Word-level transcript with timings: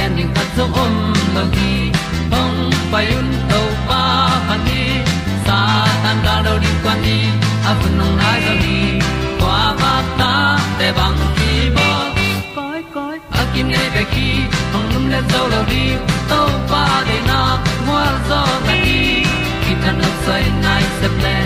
pi 0.00 0.16
zo 0.16 0.26
gen 0.26 0.46
zo 0.56 0.64
om 0.82 0.94
lo 1.34 1.42
gi 1.54 1.92
hong 2.32 2.72
pai 2.92 3.06
un 3.18 3.28
to 3.50 3.60
pa 3.88 4.02
pa 4.48 4.56
ni 4.66 4.82
sa 5.46 5.58
tan 6.02 6.16
da 6.24 6.34
do 6.44 6.54
di 6.62 6.70
kwan 6.82 6.98
ni 7.04 7.18
a 7.68 7.72
bu 7.80 7.88
nong 7.98 8.16
nai 8.20 8.40
zo 8.46 8.54
ni 8.64 8.78
kwa 9.40 9.58
ba 9.80 9.92
ta 10.18 10.32
te 10.78 10.88
bang 10.98 11.20
ki 11.36 11.52
bo 11.76 11.88
koi 12.56 12.80
koi 12.94 13.16
a 13.40 13.42
kim 13.52 13.66
nei 13.74 13.88
be 13.94 14.02
ki 14.14 14.28
hong 14.72 14.88
lum 14.92 15.04
le 15.12 15.20
zo 15.32 15.42
lo 15.52 15.60
di 15.72 15.84
to 16.30 16.40
pa 16.70 16.84
de 17.08 17.18
na 17.28 17.40
mo 17.86 17.98
zo 18.28 18.40
ta 18.66 18.74
ni 18.84 19.00
ki 19.62 19.72
tan 19.82 19.94
no 20.02 20.10
sai 20.24 20.44
nai 20.64 20.84
se 21.00 21.08
ple 21.18 21.36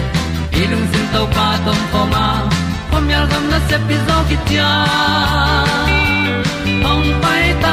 ilung 0.60 0.86
sin 0.92 1.06
to 1.14 1.22
pa 1.36 1.48
tom 1.64 1.80
ko 1.92 2.02
ma. 2.12 2.26
Pom 2.90 3.04
yal 3.12 3.26
gam 3.30 3.44
na 3.52 3.58
se 3.68 3.76
pi 3.86 3.96
zo 4.06 4.16
ki 4.28 4.36
hong 6.84 7.08
pai 7.22 7.44
ta 7.62 7.72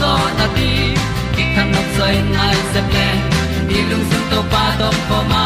zo 0.00 0.12
na 0.38 0.46
ti 0.56 0.70
ki 1.34 1.44
kan 1.54 1.66
nok 1.74 1.88
sai 1.96 2.14
nai 2.36 2.56
se 2.72 2.80
ple 2.90 3.06
ni 3.68 3.78
lung 3.90 4.04
sun 4.10 4.22
to 4.30 4.40
pa 4.52 4.62
to 4.80 4.88
pa 5.08 5.18
ma. 5.32 5.44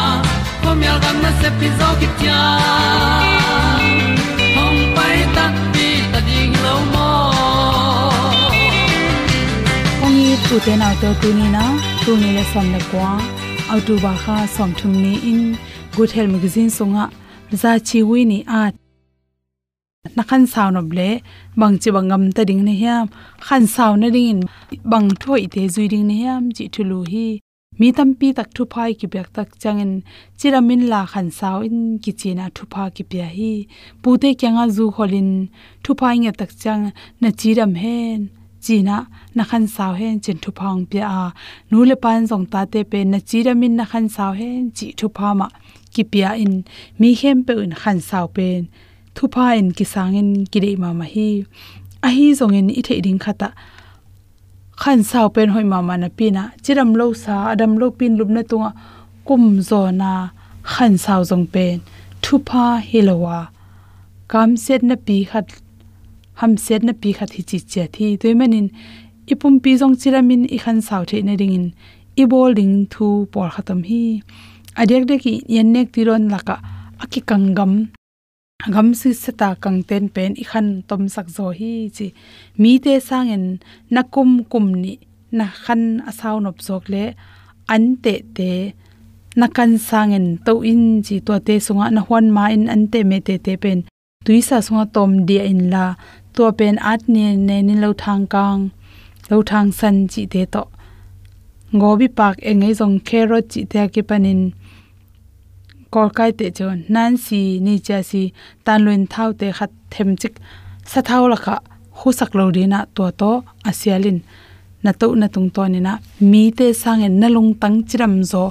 Ko 0.63 0.69
mi 0.79 0.85
al 0.93 0.99
gam 1.03 1.17
na 1.23 1.31
se 1.41 1.49
pi 1.59 1.67
zo 1.79 1.89
ki 1.99 2.07
tia 2.19 2.39
hom 4.55 4.75
pai 4.97 5.17
ta 5.35 5.45
ti 5.73 5.87
ta 6.11 6.19
ding 6.29 6.53
lo 6.65 6.75
mo 6.93 7.09
ong 10.05 10.15
ni 10.23 10.33
tu 10.47 10.55
te 10.65 10.73
na 10.81 10.89
to 11.01 11.09
tu 11.21 11.29
ni 11.39 11.47
na 11.55 11.63
tu 12.03 12.11
ni 12.21 12.29
le 12.37 12.43
som 12.53 12.67
na 12.73 12.79
kwa 12.89 13.09
au 13.71 13.79
tu 13.87 13.93
ba 14.03 14.13
kha 14.23 14.35
som 14.55 14.69
thum 14.79 14.91
ni 15.03 15.13
in. 15.33 15.43
Good 15.95 16.11
health 16.15 16.31
magazine 16.35 16.69
songa 16.77 17.05
za 17.61 17.71
chi 17.87 17.99
wi 18.09 18.19
ni 18.31 18.39
at 18.63 18.73
na 20.15 20.23
khan 20.29 20.43
saw 20.53 20.69
no 20.69 20.81
ble, 20.91 21.09
bang 21.59 21.75
chi 21.81 21.89
bangam 21.95 22.23
ta 22.35 22.43
ding 22.49 22.63
ne 22.67 22.73
hiam. 22.81 23.05
Khan 23.45 23.63
saw 23.75 23.91
na 23.95 24.09
ding 24.15 24.29
in, 24.33 24.39
bang 24.91 25.09
thoi 25.21 25.43
te 25.53 25.61
zui 25.73 25.87
ding 25.93 26.05
ne 26.09 26.15
hiam 26.21 26.43
chi 26.55 26.65
thulu 26.73 26.99
hi. 27.11 27.27
Mi 27.79 27.87
tam 27.97 28.09
pi 28.19 28.27
tak 28.37 28.49
thu 28.55 28.63
phai 28.73 28.91
ki 28.99 29.07
bek 29.13 29.27
tak 29.35 29.49
changin 29.61 29.93
chiramin 30.39 30.81
la 30.91 31.01
khan 31.11 31.27
saw 31.37 31.55
in 31.67 31.77
ki 32.03 32.11
china 32.19 32.45
thu 32.55 32.63
pha 32.71 32.83
ki 32.95 33.03
pya 33.11 33.27
hi. 33.37 33.53
Pute 34.01 34.29
kyanga 34.39 34.65
zu 34.75 34.85
kholin 34.95 35.29
thu 35.83 35.91
phai 35.99 36.15
nge 36.21 36.31
tak 36.39 36.51
chang 36.61 36.83
na 37.21 37.29
chiram 37.39 37.73
hen. 37.83 38.19
China 38.65 38.97
na 39.35 39.43
khan 39.49 39.65
saw 39.75 39.91
hen, 39.99 40.19
chin 40.23 40.37
thu 40.43 40.51
phang 40.59 40.79
pya 40.91 41.03
a. 41.23 41.25
Nu 41.71 41.79
le 41.89 41.95
pan 42.03 42.19
jong 42.29 42.45
ta 42.51 42.61
te 42.73 42.81
pe, 42.91 42.99
na 43.11 43.19
chiramin 43.29 43.73
na 43.79 43.85
khan 43.91 44.05
saw 44.15 44.31
hen, 44.39 44.59
chi 44.77 44.87
thu 44.99 45.07
pha 45.15 45.29
ma 45.39 45.47
ki 45.93 46.03
pya 46.11 46.29
in. 46.43 46.53
Mi 46.99 47.09
hem 47.21 47.37
pe 47.45 47.53
un 47.63 47.73
khan 47.81 47.99
saw 48.09 48.25
pen 48.35 48.61
thu 49.15 49.27
pha 49.33 49.45
in 49.59 49.69
ki 49.77 49.85
sang 49.93 50.15
in 50.21 50.29
ki 50.51 50.59
dei 50.63 50.75
ma 50.83 50.89
ma 50.99 51.05
hi, 51.13 51.29
a 52.05 52.09
hi 52.15 52.27
jong 52.39 52.55
in 52.59 52.69
i 52.79 52.81
thei 52.87 52.99
ding 53.05 53.19
khata. 53.23 53.49
Khan 54.81 55.03
sao 55.09 55.27
pen 55.35 55.49
hoi 55.55 55.63
ma 55.71 55.79
ma 55.87 55.95
na 56.03 56.09
pina. 56.17 56.43
Chiram 56.63 56.91
lo 56.99 57.13
sa, 57.23 57.35
adam 57.51 57.73
lo 57.81 57.87
pin 57.97 58.17
lup 58.17 58.29
na 58.35 58.41
tunga. 58.49 58.71
Kum 59.27 59.43
zo 59.69 59.81
na 60.01 60.11
khan 60.73 60.93
sao 61.03 61.21
jong 61.29 61.45
pen. 61.53 61.81
Thu 62.23 62.35
pha 62.47 62.65
hilowa 62.89 63.39
kam 64.31 64.55
set 64.65 64.81
na 64.89 64.95
pi 64.95 65.17
khat, 65.29 65.47
ham 66.39 66.51
set 66.65 66.81
na 66.87 66.93
pi 67.01 67.09
khat 67.17 67.31
hi 67.35 67.41
chi 67.49 67.57
che 67.71 67.83
thi. 67.93 68.07
Toy 68.21 68.33
manin 68.39 68.67
ipum 69.31 69.55
pi 69.63 69.71
jong 69.79 69.95
chiramin 70.01 70.43
i 70.55 70.57
khan 70.63 70.79
saw 70.87 71.03
the 71.09 71.21
na 71.27 71.35
ring 71.39 71.53
in. 71.59 71.65
I 72.21 72.25
bol 72.31 72.53
ding 72.59 72.75
thu 72.93 73.07
por 73.31 73.49
khatam 73.55 73.79
hi. 73.89 74.03
Adek 74.81 75.03
de 75.09 75.15
ki 75.23 75.33
yan 75.55 75.67
nek 75.73 75.87
ti 75.93 76.01
ron 76.07 76.23
laka. 76.33 76.55
Aki 77.03 77.21
kangam 77.29 77.73
gam 78.69 78.93
si 78.93 79.09
seta 79.13 79.49
kang 79.63 79.81
ten 79.89 80.05
pen 80.15 80.31
i 80.41 80.43
khan 80.51 80.67
tom 80.87 81.03
sak 81.13 81.27
zo 81.35 81.45
hi 81.59 81.89
chi. 81.95 82.07
Mi 82.61 82.71
te 82.85 82.93
sangen 83.07 83.45
na 83.93 84.01
kum 84.13 84.31
kum 84.51 84.65
ni, 84.83 84.93
na 85.37 85.45
khan 85.63 85.83
asaw 86.09 86.35
nop 86.43 86.57
zok 86.67 86.83
le, 86.93 87.03
an 87.73 87.83
te 88.03 88.13
te, 88.37 88.51
na 89.39 89.47
kan 89.55 89.71
sangen 89.89 90.25
to 90.45 90.53
in 90.71 90.83
chi 91.05 91.15
to 91.27 91.33
te 91.47 91.55
sunga, 91.65 91.85
na 91.95 92.01
hwan 92.07 92.25
ma 92.35 92.43
in 92.55 92.65
an 92.73 92.83
te 92.91 92.99
me 93.09 93.17
te 93.27 93.35
te 93.45 93.53
pen. 93.63 93.79
Tuisa 94.25 94.57
sunga 94.65 94.85
tom 94.95 95.11
dia 95.27 95.43
in 95.51 95.61
la 95.73 95.85
to 96.35 96.43
pen 96.59 96.75
at 96.91 97.01
ne 97.13 97.25
ne 97.47 97.57
ni 97.67 97.75
lo 97.83 97.89
thang 98.01 98.25
kang, 98.33 98.61
lo 99.29 99.37
thang 99.49 99.69
san 99.79 99.95
chi 100.11 100.23
te 100.33 100.41
to. 100.53 100.63
Ngobi 101.77 102.07
pak 102.17 102.35
engai 102.49 102.73
jong 102.79 102.97
e 102.99 103.03
carrot 103.07 103.45
chi 103.51 103.61
te 103.71 103.79
ki 103.93 104.01
panin 104.09 104.41
kor 105.93 106.09
kai 106.17 106.31
te 106.39 106.45
chon 106.57 106.77
nan 106.93 107.11
si 107.25 107.41
ni 107.65 107.73
cha 107.87 107.97
si 108.09 108.23
tan 108.65 108.79
loin 108.85 109.03
thau 109.13 109.29
te 109.39 109.47
khat 109.57 109.71
them 109.91 110.09
chik 110.21 110.33
sa 110.91 110.99
thau 111.09 111.23
la 111.31 111.37
kha 111.43 111.55
hu 111.97 112.07
sak 112.19 112.31
lo 112.37 112.45
ri 112.55 112.63
na 112.73 112.79
to 112.95 113.03
to 113.19 113.31
asialin 113.69 114.19
na 114.83 114.91
to 114.99 115.07
na 115.21 115.27
tung 115.33 115.49
to 115.55 115.63
ni 115.73 115.79
na 115.87 115.93
mi 116.31 116.43
te 116.57 116.67
sang 116.81 117.01
en 117.07 117.15
na 117.21 117.27
lung 117.35 117.51
tang 117.61 117.77
chiram 117.89 118.15
zo 118.31 118.43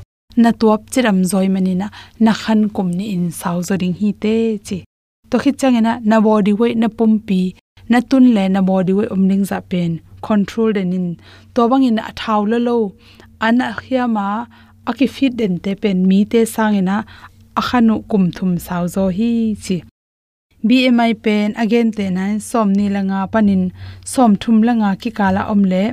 na 0.43 0.51
tuap 0.61 0.81
chiram 0.93 1.19
zoi 1.31 1.49
mani 1.55 1.75
na 1.83 1.87
na 2.25 2.33
khan 2.43 2.61
kum 2.75 2.89
ni 2.99 3.05
in 3.15 3.25
sau 3.41 3.57
zo 3.67 3.75
ding 3.83 3.97
hi 4.01 4.09
te 4.23 4.35
chi. 4.67 4.79
To 5.31 5.37
khit 5.43 5.57
chang 5.61 5.79
na 5.87 5.93
na 6.11 6.17
body 6.27 6.53
weight 6.61 6.77
na 6.83 6.89
pumpi 6.99 7.43
na 7.91 7.99
tun 8.11 8.25
le 8.37 8.45
na 8.55 8.61
body 8.69 8.93
weight 8.97 9.11
omning 9.15 9.45
za 9.51 9.59
pen, 9.71 9.93
control 10.27 10.71
den 10.77 10.93
in 10.99 11.07
to 11.55 11.61
bang 11.71 11.85
in 11.89 11.99
a 12.11 12.13
thau 12.21 12.41
lo 12.51 12.59
lo 12.69 12.77
ana 13.47 13.67
khia 13.81 14.05
ma 14.17 14.27
aki 14.91 15.07
fit 15.15 15.33
den 15.41 15.55
te 15.65 15.73
pen 15.83 15.99
mi 16.09 16.19
te 16.33 16.41
sang 16.55 16.75
ina 16.81 16.97
akhanu 17.57 17.95
kum 18.11 18.31
thum 18.37 18.59
sau 18.59 18.87
zo 18.95 19.09
hi 19.17 19.55
chi. 19.65 19.77
Bmi 20.69 21.15
pen 21.25 21.49
again 21.57 21.89
te 21.97 22.11
na 22.11 22.25
som 22.39 22.69
ni 22.79 22.87
langa 22.89 23.21
panin, 23.33 23.63
som 24.05 24.37
thum 24.37 24.63
langa 24.63 24.91
ki 25.03 25.11
kala 25.19 25.43
omle 25.53 25.85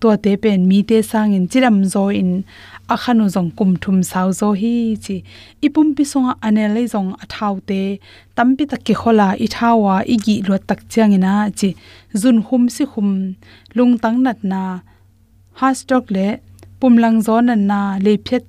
to 0.00 0.08
te 0.24 0.32
pen 0.42 0.60
mi 0.68 0.78
te 0.88 0.98
sangin 1.10 1.46
chiram 1.50 1.84
zo 1.92 2.08
in. 2.08 2.32
Akhanu 2.94 3.24
jong 3.34 3.50
kum 3.58 3.76
thum 3.82 4.02
sau 4.10 4.28
zo 4.40 4.48
hi 4.60 4.74
chi. 5.04 5.16
Ipum 5.66 5.88
pi 5.96 6.04
songa 6.12 6.32
anelai 6.46 6.86
jong 6.92 7.10
athau 7.22 7.54
te. 7.68 7.82
Tampi 8.36 8.64
tak 8.70 8.82
ki 8.86 8.94
khola 9.00 9.28
i 9.44 9.46
thawa 9.54 9.94
i 10.14 10.16
gi 10.24 10.36
lo 10.48 10.56
tak 10.68 10.80
changina 10.92 11.34
chi. 11.58 11.70
Zun 12.20 12.38
hum 12.46 12.68
si 12.74 12.84
hum. 12.92 13.10
Lung 13.76 13.94
tang 14.02 14.18
nat 14.24 14.38
na. 14.50 14.62
Ha 15.58 15.68
stock 15.78 16.04
le 16.16 16.28
pumlang 16.80 17.18
zon 17.26 17.46
na 17.70 17.80
le 18.04 18.12
phet 18.26 18.44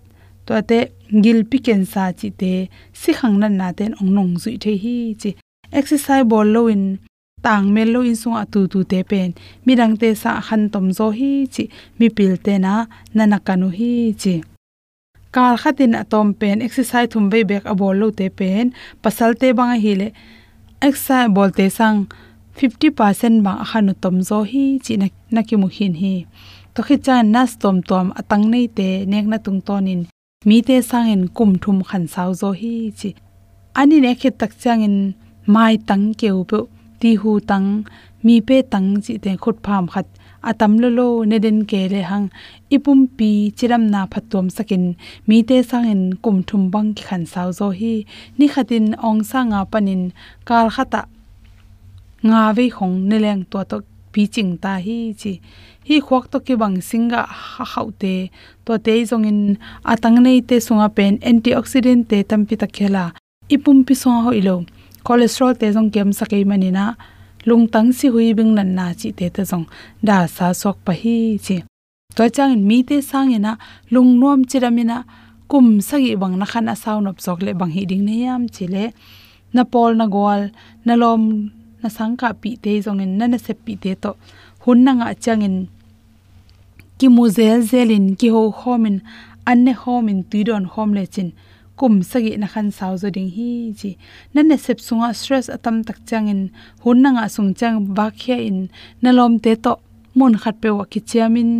to 0.49 0.55
ate 0.61 0.79
gil 1.23 1.39
pi 1.49 1.57
ken 1.65 1.81
sa 1.91 2.03
chi 2.19 2.29
te 2.41 2.53
si 3.01 3.11
khang 3.19 3.35
nan 3.41 3.53
na 3.59 3.67
ten 3.79 3.91
ong 4.01 4.11
nong 4.15 4.33
zui 4.41 4.55
the 4.63 4.73
hi 4.83 4.95
chi. 5.21 5.31
Exercise 5.79 6.25
ball 6.31 6.47
lo 6.55 6.61
in, 6.73 6.83
tang 7.45 7.65
mel 7.73 7.89
lo 7.93 7.99
in 8.09 8.17
sung 8.21 8.37
atu 8.43 8.59
tu 8.71 8.79
te 8.91 8.99
pen. 9.09 9.29
Mirang 9.65 9.93
te 10.01 10.09
sa 10.21 10.31
khan 10.47 10.63
tom 10.73 10.87
zo 10.97 11.07
hi 11.19 11.31
chi, 11.53 11.63
mi 11.99 12.07
pil 12.17 12.33
te 12.45 12.53
na 12.65 12.73
nana 13.15 13.37
kanu 13.47 13.69
hi 13.77 13.91
chi. 14.21 14.35
Kar 15.35 15.53
khatin 15.61 15.93
atom 16.01 16.27
pen, 16.39 16.57
exercise 16.65 17.09
thum 17.11 17.25
be 17.31 17.39
bek 17.49 17.63
abol 17.71 17.95
lo 18.01 18.07
te 18.19 18.27
pen. 18.39 18.65
Pasal 19.03 19.31
te 19.41 19.47
banga 19.57 19.77
hi 19.83 19.93
le, 20.01 20.07
exercise 20.87 21.29
bol 21.35 21.51
te 21.57 21.65
sang 21.77 21.97
50% 22.57 23.45
bang 23.45 23.59
khanu 23.69 23.93
tom 24.03 24.15
zo 24.29 24.39
hi 24.51 24.63
chi 24.85 24.93
na 25.33 25.41
ki 25.47 25.55
mu 25.61 25.67
hin 25.77 25.93
hi. 26.01 26.15
To 26.73 26.79
khi 26.87 26.95
chan 27.05 27.23
nas 27.33 27.51
tom 27.61 27.77
tom 27.89 28.05
atang 28.19 28.45
nei 28.51 28.65
te 28.77 28.87
nek 29.11 29.25
na 29.31 29.37
tung 29.45 29.61
tonin 29.67 30.01
mi 30.45 30.61
te 30.61 30.81
sangin 30.81 31.27
kum 31.27 31.51
thum 31.61 31.83
khan 31.83 32.03
sau 32.07 32.33
zo 32.33 32.49
hi 32.59 32.91
chi 32.99 33.09
ani 33.79 33.97
ne 34.03 34.11
khe 34.19 34.29
tak 34.39 34.51
changin 34.63 34.97
mai 35.53 35.73
tang 35.87 36.05
keu 36.19 36.37
bu 36.49 36.59
ti 36.99 37.11
hu 37.21 37.31
tang 37.49 37.67
mi 38.25 38.35
pe 38.47 38.57
tang 38.71 38.87
chi 39.03 39.13
te 39.23 39.31
khut 39.43 39.57
pham 39.65 39.85
khat 39.93 40.07
atam 40.49 40.71
lo 40.81 40.89
lo 40.99 41.07
ne 41.29 41.37
den 41.45 41.59
ke 41.69 41.81
le 41.93 42.01
hang 42.09 42.27
ipum 42.75 42.99
pi 43.17 43.29
chiram 43.57 43.83
na 43.93 44.01
phatom 44.11 44.45
sakin 44.55 44.85
mi 45.27 45.37
te 45.49 45.57
sangin 45.69 46.03
kum 46.23 46.37
thum 46.47 46.61
bang 46.73 46.89
ki 46.95 47.03
khan 47.09 47.23
sau 47.33 47.49
zo 47.59 47.67
hi 47.79 47.93
ni 48.37 48.45
khatin 48.53 48.85
ong 49.07 49.21
sanga 49.31 49.61
panin 49.71 50.03
kal 50.47 50.67
khata 50.75 51.01
nga 52.29 52.41
ve 52.57 52.65
khong 52.75 52.95
ne 53.09 53.17
leng 53.25 53.43
to 53.51 53.59
to 53.69 53.77
pi 54.13 54.23
ching 54.33 54.51
ta 54.63 54.73
hi 54.85 54.97
chi 55.21 55.33
hi 55.89 55.97
khwak 56.05 56.25
to 56.31 56.37
ki 56.45 56.53
bang 56.61 56.77
singa 56.89 57.21
ha 57.25 57.63
haute 57.73 58.15
to 58.65 58.73
te 58.85 58.93
zong 59.09 59.25
in 59.31 59.39
atang 59.91 60.17
nei 60.25 60.39
te 60.49 60.57
sunga 60.65 60.87
pen 60.97 61.13
antioxidant 61.29 62.03
te 62.09 62.17
tampi 62.29 62.55
ta 62.61 62.67
khela 62.75 63.05
ipum 63.53 63.77
pi 63.87 63.93
so 64.01 64.09
ho 64.25 64.31
ilo. 64.39 64.55
Cholesterol 65.05 65.53
te 65.59 65.67
zong 65.75 65.89
kem 65.93 66.09
sakai 66.19 66.43
manina 66.49 66.85
lung 67.49 67.65
tang 67.73 67.89
si 67.97 68.07
hui 68.13 68.27
bing 68.37 68.53
nan 68.57 68.69
na 68.77 68.85
chi 68.99 69.09
te 69.17 69.25
te 69.35 69.41
zong. 69.51 69.65
Da 70.07 70.17
sa 70.35 70.53
sok 70.61 70.77
pa 70.85 70.93
hi 71.01 71.15
chi. 71.45 71.57
To 72.15 72.23
chang 72.35 72.53
mi 72.67 72.77
te 72.89 72.97
sang 73.09 73.33
ina, 73.37 73.53
lung 73.93 74.11
nom 74.19 74.39
chiramina 74.49 74.97
kum 75.51 75.67
sagi 75.87 76.13
bang 76.21 76.35
na 76.39 76.45
khana 76.51 76.73
saun 76.83 77.09
op 77.09 77.17
sok 77.25 77.39
le 77.45 77.51
bang 77.59 77.71
hi 77.75 77.83
ding 77.89 78.03
ne 78.07 78.15
yam 78.25 78.43
chile 78.55 78.85
na 79.55 79.63
pol 79.71 79.91
na 79.99 80.05
gol 80.15 80.41
na 80.85 80.93
lom, 81.01 81.23
na 81.81 81.89
sangka 81.97 82.29
pi 82.41 82.49
te 82.63 82.71
zong 82.85 83.01
in, 83.01 83.17
na 83.17 83.25
na 83.25 83.37
se 83.45 83.53
pi 83.65 83.73
te 83.83 83.91
to. 84.03 84.11
Hun 84.63 84.77
na 84.85 84.91
nga 84.93 85.07
changin 85.23 85.55
ki 86.99 87.07
mu 87.15 87.25
zel 87.35 87.61
zelin 87.71 88.07
ki 88.19 88.27
ho 88.33 88.41
khomin 88.59 88.97
anne 89.51 89.73
khomin 89.81 90.19
tuidon 90.29 90.65
khom 90.73 90.89
le 90.97 91.03
chin 91.13 91.29
kum 91.79 91.95
sagi 92.09 92.31
na 92.37 92.47
khan 92.53 92.67
saw 92.77 92.93
zo 93.01 93.07
ding 93.15 93.31
hi 93.35 93.49
ji 93.79 93.91
nan 94.33 94.45
ne 94.49 94.57
sep 94.65 94.79
sunga 94.87 95.09
stress 95.19 95.47
atam 95.55 95.75
tak 95.87 95.97
changin 96.09 96.41
hun 96.83 96.97
na 97.03 97.09
nga 97.15 97.25
sung 97.35 97.51
chang 97.59 97.77
ba 97.97 98.05
khia 98.19 98.37
in 98.49 98.59
na 99.01 99.09
lom 99.17 99.33
te 99.43 99.51
to 99.63 99.73
mun 100.17 100.35
khat 100.41 100.55
pe 100.61 100.69
wa 100.77 100.83
ki 100.91 100.99
chiamin 101.09 101.51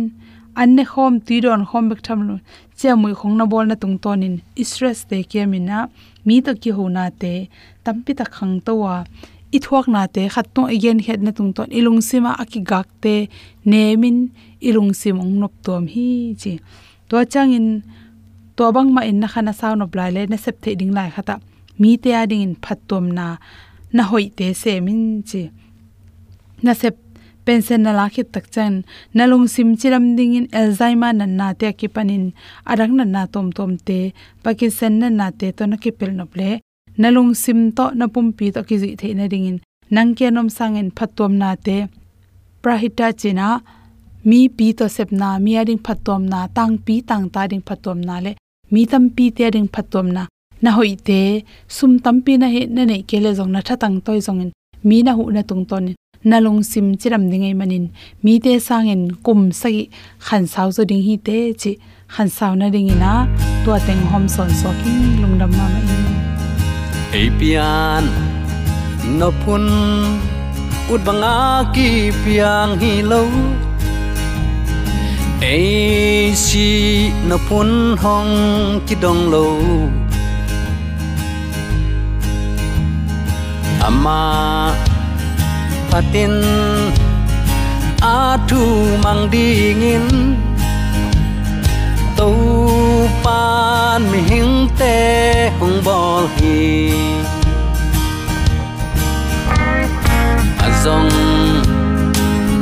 anne 0.62 0.84
khom 0.92 1.14
tuidon 1.26 1.62
khom 1.70 1.84
bek 1.90 2.00
tham 2.06 2.20
lu 2.28 2.34
che 2.78 2.90
mui 3.00 3.14
khong 3.20 3.34
na 3.38 3.44
bol 3.52 3.64
na 3.68 3.76
tung 3.82 3.96
tonin 4.04 4.36
stress 4.70 4.98
te 5.08 5.16
kiamina 5.30 5.78
mi 6.26 6.36
to 6.46 6.52
ki 6.62 6.70
ho 6.76 6.84
na 6.96 7.04
te 7.22 7.32
tampi 7.84 8.12
ta 8.18 8.24
khang 8.34 8.54
to 8.66 8.72
wa 8.82 8.94
i 9.56 9.58
thuak 9.64 9.86
na 9.94 10.06
te 10.14 10.22
khat 10.34 10.46
to 10.54 10.62
again 10.74 10.98
het 11.06 11.20
na 11.22 11.30
tung 11.36 11.52
ton 11.56 11.70
ilung 11.78 12.00
sima 12.08 12.30
aki 12.42 12.60
gak 12.70 12.88
te 13.02 13.14
nemin 13.70 14.18
ilung 14.68 14.92
sim 15.00 15.16
ong 15.24 15.34
nop 15.40 15.54
tom 15.64 15.86
hi, 15.94 16.34
chi. 16.40 16.52
To 17.08 17.14
changin 17.32 17.66
to 18.56 18.64
bang 18.74 18.90
ma 18.94 19.02
in 19.10 19.18
na 19.20 19.26
khana 19.32 19.52
saw 19.60 19.74
nop 19.74 19.92
lai 19.98 20.10
le 20.16 20.22
na 20.30 20.36
sep 20.44 20.56
the 20.62 20.70
ding 20.80 20.92
lai 20.98 21.10
khata. 21.14 21.34
Mi 21.80 21.90
te 22.02 22.10
a 22.20 22.22
ding 22.30 22.42
in 22.46 22.54
phat 22.62 22.78
tom 22.88 23.04
na 23.18 23.26
na 23.96 24.02
hoi 24.10 24.26
te 24.38 24.46
se 24.62 24.72
min 24.86 25.02
chi. 25.28 25.42
Na 26.64 26.72
sep 26.80 26.96
pension 27.44 27.82
na 27.82 27.92
lakhit 27.98 28.28
tak 28.34 28.46
chan 28.54 28.72
nalung 29.16 29.46
sim 29.54 29.68
chiram 29.80 30.04
ding 30.16 30.34
in 30.38 30.46
alzheimer 30.58 31.12
nan 31.20 31.32
na 31.40 31.46
te 31.60 31.68
ki 31.78 31.88
panin 31.94 32.24
arang 32.70 32.94
na 32.98 33.04
na 33.14 33.22
tom 33.34 33.46
tom 33.56 33.72
te 33.86 33.98
pakistan 34.44 34.94
na 35.00 35.08
na 35.18 35.26
te 35.38 35.46
to 35.56 35.62
na 35.66 35.76
ki 35.82 35.90
pel 35.98 36.12
nop 36.18 36.32
le 36.38 36.50
nalung 37.00 37.32
sim 37.42 37.60
to 37.76 37.84
na 37.98 38.06
pumpi 38.14 38.46
to 38.54 38.60
ki 38.68 38.76
ji 38.82 38.88
the 39.00 39.08
na 39.18 39.26
ding 39.32 39.46
in 39.50 39.58
nang 39.94 40.10
ke 40.18 40.26
nom 40.36 40.48
sang 40.56 40.76
in 40.80 40.90
phatom 40.98 41.32
na 41.42 41.54
te. 41.66 41.76
Prahita 42.62 43.06
china 43.20 43.48
mi 44.28 44.48
pi 44.48 44.72
to 44.78 44.86
sep 44.88 45.10
na, 45.20 45.38
mi 45.38 45.56
a 45.56 45.60
ading 45.60 45.82
phatom 45.86 46.28
na, 46.32 46.46
tang 46.56 46.76
pi 46.86 47.00
tang 47.00 47.24
ta 47.34 47.46
ding 47.46 47.62
phatom 47.68 47.98
na 48.08 48.20
le. 48.24 48.32
Mi 48.72 48.84
tam 48.90 49.04
pi 49.16 49.30
te 49.36 49.50
ding 49.50 49.68
phatom 49.74 50.06
na. 50.16 50.26
Na 50.62 50.70
hoi 50.76 50.94
te, 51.06 51.20
sum 51.76 51.98
tam 52.04 52.20
pi 52.24 52.36
na 52.36 52.46
he, 52.54 52.66
na 52.66 52.84
nei 52.84 53.02
kele 53.08 53.30
jong 53.38 53.52
na 53.54 53.60
tha 53.66 53.74
tang 53.82 53.96
toi 54.04 54.20
jong 54.26 54.40
in 54.44 54.50
mi 54.88 55.02
na 55.02 55.12
hu 55.16 55.30
na 55.32 55.42
tung 55.42 55.64
ton. 55.70 55.94
Na 56.22 56.38
long 56.38 56.62
sim 56.62 56.86
chiram 57.00 57.24
dingai 57.30 57.54
manin. 57.60 57.84
Mi 58.22 58.38
te 58.44 58.52
sangen 58.66 59.02
kum 59.24 59.40
sai 59.60 59.88
khan 60.26 60.46
sau 60.46 60.68
zo 60.76 60.84
ding 60.90 61.02
hi 61.06 61.16
te 61.26 61.38
chi. 61.60 61.72
Khan 62.14 62.28
sau 62.28 62.52
na 62.60 62.68
ding 62.74 62.88
ina 62.94 63.12
to 63.64 63.72
teng 63.86 64.02
hom 64.12 64.24
son 64.28 64.50
so 64.60 64.70
king 64.82 65.04
lungdam 65.22 65.50
ma 65.58 65.66
ma 65.72 65.80
in 65.94 66.19
pian 67.10 68.06
no 69.18 69.28
pun 69.42 69.66
ut 70.92 71.00
banga 71.06 71.66
ki 71.74 72.14
piang 72.22 72.78
hi 72.82 72.92
lo 73.02 73.22
ai 75.42 76.30
si 76.44 77.10
no 77.28 77.36
pun 77.48 77.98
hong 78.02 78.32
ki 78.86 78.94
dong 79.02 79.22
lo 79.32 79.46
ama 83.88 84.22
patin 85.90 86.34
atu 87.98 88.62
mang 89.02 89.26
dingin 89.32 90.06
tu 92.14 92.30
pan 93.24 94.00
mi 94.10 94.20
hing 94.30 94.68
te 94.78 94.96
hong 95.60 95.78
bol 95.84 96.24
hi. 96.36 96.92
Azong 100.66 101.12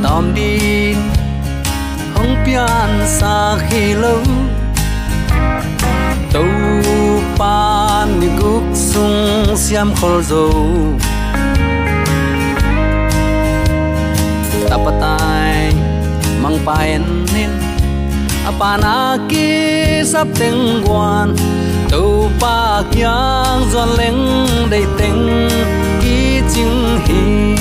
tom 0.03 0.33
din 0.35 0.97
hong 2.15 2.33
pian 2.43 2.91
sa 3.07 3.55
khi 3.67 3.93
lo 3.95 4.19
tu 6.33 6.45
pan 7.39 8.07
ni 8.19 8.29
guk 8.39 8.65
sung 8.75 9.55
siam 9.55 9.89
khol 9.99 10.19
zo. 10.21 10.47
Tapatai 14.69 15.73
mang 16.43 16.57
paen 16.61 17.18
nin 18.59 18.65
apana 18.65 19.27
ki 19.29 20.03
sap 20.03 20.27
teng 20.35 20.83
guan 20.83 21.35
tu 21.89 22.29
pa 22.39 22.83
kyang 22.91 23.63
zon 23.71 23.89
leng 23.97 24.69
dei 24.71 24.85
teng 24.97 25.47
ki 26.01 26.41
ching 26.51 26.99
hi 27.05 27.55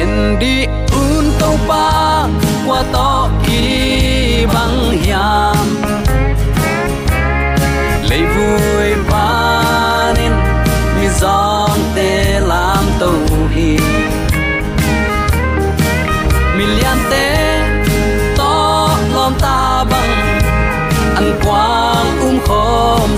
en 0.00 0.38
di 0.40 0.66
un 0.92 1.24
to 1.38 1.50
pa 1.68 2.28
qua 2.66 2.82
to 2.92 3.30
ki 3.46 4.46
bang 4.52 4.78
hiam. 5.02 5.66
Lấy 8.10 8.22
vui 8.34 8.73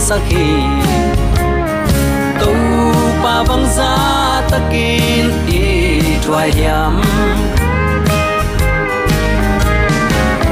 khom 0.06 0.18
sakhi 0.18 0.48
tu 2.40 2.52
pa 3.22 3.44
bang 3.48 3.66
za 3.76 3.92
ta 4.50 4.58
kin 4.70 5.26
i 5.48 6.18
twai 6.24 6.50
yam. 6.62 6.94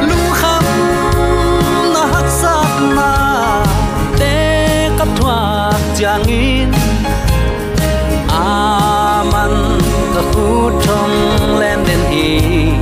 Lu 0.08 0.20
kham 0.40 0.64
na 1.94 2.02
hak 2.12 2.28
sak 2.40 2.72
na 2.96 3.10
te 4.18 4.34
kap 4.98 5.08
thuak 5.18 5.80
changin 5.98 6.70
aman 8.30 9.54
ta 10.14 10.22
khu 10.32 10.70
thong 10.84 11.16
len 11.60 11.78
den 11.86 12.02
in 12.10 12.73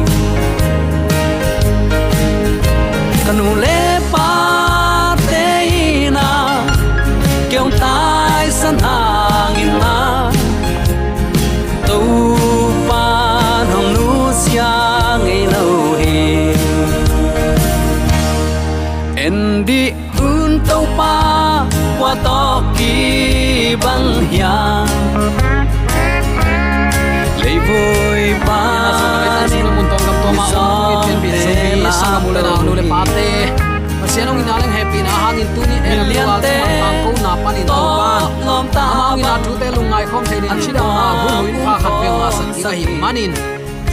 lungai 40.53 40.67
khom 40.67 40.73
the 40.73 40.81
ma 40.81 41.07
bu 41.23 41.29
huin 41.43 41.57
pha 41.65 41.75
khat 41.83 41.95
pe 42.01 42.09
ma 42.21 42.29
san 42.37 42.51
i 42.63 42.71
hi 42.79 42.85
manin 43.03 43.33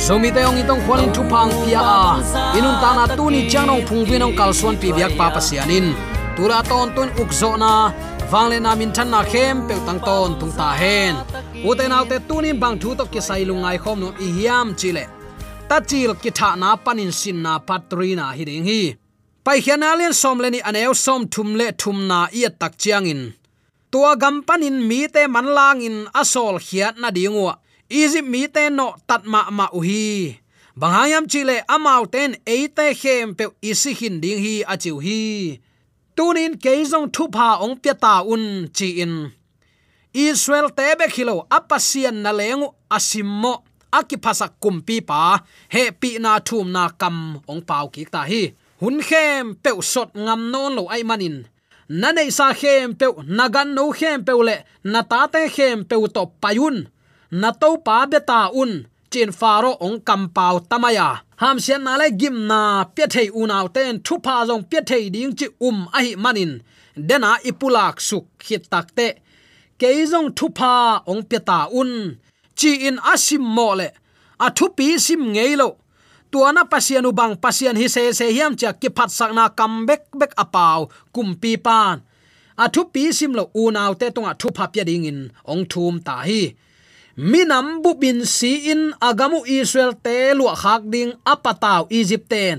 zomi 0.05 0.29
te 0.35 0.41
ong 0.49 0.59
itong 0.61 0.81
khwalin 0.85 1.11
thu 1.15 1.23
phang 1.31 1.51
pia 1.59 1.81
a 1.97 2.01
inun 2.57 2.75
ta 2.83 2.89
na 2.97 3.05
tu 3.17 3.25
ni 3.33 3.41
chanong 3.51 3.83
phung 3.87 4.03
bin 4.09 4.25
ong 4.27 4.35
kal 4.39 4.51
suan 4.59 4.75
pi 4.81 4.87
biak 4.97 5.13
pa 5.19 5.25
pasianin 5.35 5.87
tura 6.35 6.59
ton 6.69 6.87
tun 6.95 7.09
ukzo 7.21 7.51
na 7.63 7.71
wangle 8.31 8.57
na 8.65 8.71
min 8.79 8.91
than 8.95 9.07
na 9.13 9.21
khem 9.31 9.55
pe 9.67 9.75
tang 9.87 10.01
ton 10.07 10.31
tung 10.39 10.53
ta 10.59 10.69
hen 10.81 11.13
uten 11.69 11.93
tu 12.09 12.17
tunin 12.27 12.57
bang 12.61 12.75
thu 12.81 12.89
to 12.99 13.03
ki 13.13 13.21
sai 13.27 13.43
lungai 13.49 13.77
khom 13.83 13.97
no 14.03 14.09
i 14.25 14.27
hiam 14.37 14.67
chile 14.79 15.03
ta 15.69 15.77
chil 15.89 16.11
ki 16.21 16.31
tha 16.37 16.49
na 16.61 16.69
panin 16.85 17.11
sin 17.19 17.37
na 17.45 17.53
patrina 17.67 18.25
hi 18.37 18.43
ding 18.49 18.65
hi 18.69 18.81
pai 19.45 19.57
hian 19.65 19.81
alien 19.91 20.13
som 20.21 20.37
le 20.43 20.47
ni 20.53 20.59
aneu 20.69 20.93
som 21.05 21.21
thum 21.33 21.49
le 21.59 21.67
thum 21.81 21.97
na 22.09 22.19
i 22.39 22.41
tak 22.61 22.73
chiang 22.81 23.07
in 23.13 23.21
tua 23.91 24.15
gam 24.21 24.43
panin 24.47 24.77
mi 24.89 25.07
te 25.13 25.21
man 25.33 25.47
lang 25.57 25.79
in 25.87 25.97
asol 26.21 26.55
khiat 26.67 26.95
na 27.01 27.09
dingwa 27.17 27.53
egypt 27.89 28.29
mi 28.29 28.47
te 28.47 28.69
no 28.69 28.93
tat 29.09 29.25
ma 29.25 29.49
ma 29.49 29.65
uhi, 29.73 30.37
hi 30.81 31.11
chile 31.27 31.55
amau 31.67 32.05
ten 32.05 32.31
eite 32.45 32.93
khem 33.01 33.33
pe 33.37 33.45
isi 33.61 33.91
hin 33.99 34.21
ding 34.21 34.39
hi 34.45 34.63
achiu 34.73 35.01
hi. 35.05 35.59
Tunin 36.15 36.53
keizong 36.63 37.09
thu 37.15 37.23
pha 37.35 37.47
ong 37.65 37.75
pya 37.81 37.93
ta 38.03 38.13
un 38.33 38.69
chi 38.77 39.01
in. 39.03 39.15
Israel 40.13 40.69
tebe 40.77 41.05
khilo 41.13 41.35
apasian 41.57 42.17
na 42.23 42.31
lengu 42.39 42.67
asimmo 42.95 43.53
aki 43.97 44.17
phasa 44.23 44.47
kumpi 44.61 44.97
pa. 45.09 45.39
He 45.73 45.83
pi 45.91 46.09
na 46.23 46.31
thum 46.47 46.67
na 46.75 46.83
kam 47.01 47.17
ong 47.51 47.61
pau 47.69 47.87
ki 47.93 48.03
ta 48.13 48.21
hi. 48.29 48.43
Hun 48.81 48.97
khem 49.07 49.45
pe 49.63 49.71
sot 49.81 50.09
ngam 50.13 50.41
non 50.51 50.75
lo 50.77 50.83
ai 50.93 51.03
manin 51.09 51.37
na 51.89 52.11
nei 52.11 52.29
sa 52.29 52.53
khem 52.53 52.93
pe 52.99 53.07
nagan 53.37 53.73
no 53.75 53.91
khem 53.99 54.23
pe 54.27 54.33
le, 54.47 54.57
na 54.83 55.01
ta 55.01 55.27
te 55.33 55.41
khem 55.55 55.83
pe 55.89 55.95
to 56.15 56.23
payun. 56.41 56.77
Na 57.31 57.51
to 57.51 57.77
pa 57.85 58.05
beta 58.11 58.49
un, 58.61 58.71
chin 59.11 59.31
faro 59.31 59.71
ong 59.85 59.99
kam 60.07 60.29
pau 60.29 60.59
tamaya. 60.69 61.09
Ham 61.41 61.57
sian 61.59 61.83
na 61.83 61.93
le 61.97 62.07
gim 62.19 62.47
na 62.47 62.83
pye 62.95 63.05
thei 63.13 63.29
unaw 63.41 63.65
ten, 63.75 63.93
thu 64.05 64.15
pa 64.25 64.35
jong 64.47 64.63
pye 64.69 64.79
thei 64.89 65.09
ding 65.13 65.33
chi 65.39 65.47
um 65.67 65.77
a 65.97 65.99
hi 66.05 66.15
manin. 66.23 66.53
Dena 67.07 67.31
ipulak 67.49 67.95
suk 68.07 68.25
khit 68.45 68.63
takte 68.71 69.07
keizong 69.79 70.29
thu 70.37 70.49
pa 70.59 70.73
ong 71.11 71.23
pye 71.29 71.39
ta 71.49 71.59
un, 71.79 71.91
chi 72.59 72.71
in 72.87 72.97
asim 73.13 73.43
mo 73.55 73.67
le. 73.79 73.87
A 74.45 74.47
thu 74.57 74.65
pi 74.77 74.87
sim 75.05 75.21
ngei 75.33 75.53
lo 75.61 75.69
tuana 76.31 76.61
pasianu 76.71 77.09
bang 77.19 77.35
pasian 77.43 77.77
hi 77.81 77.87
se 77.95 78.01
se 78.19 78.25
hiam 78.35 78.53
cha 78.59 78.69
ki 78.81 78.89
phat 78.97 79.09
sakna 79.17 79.45
kam 79.57 79.73
bek 79.87 80.03
bek 80.19 80.33
apaw 80.43 80.79
kum 81.13 81.29
pi 81.41 81.51
pan. 81.65 81.97
A 82.63 82.65
thu 82.73 82.81
pi 82.93 83.03
sim 83.17 83.33
lo 83.39 83.43
u 83.61 83.63
naw 83.75 83.91
te 83.99 84.07
tonga 84.15 84.33
thu 84.39 84.47
pha 84.57 84.65
pya 84.73 84.83
ding 84.89 85.05
in, 85.11 85.19
ong 85.51 85.63
thum 85.71 85.95
ta 86.07 86.15
hi. 86.27 86.43
Minam 87.31 87.67
bu 87.83 87.91
bin 88.01 88.19
si 88.35 88.51
in 88.71 88.83
agamu 89.07 89.39
israel 89.57 89.91
te 90.05 90.15
lu 90.37 90.45
khak 90.61 90.81
ding 90.93 91.11
apataw 91.33 91.81
egypten. 91.99 92.57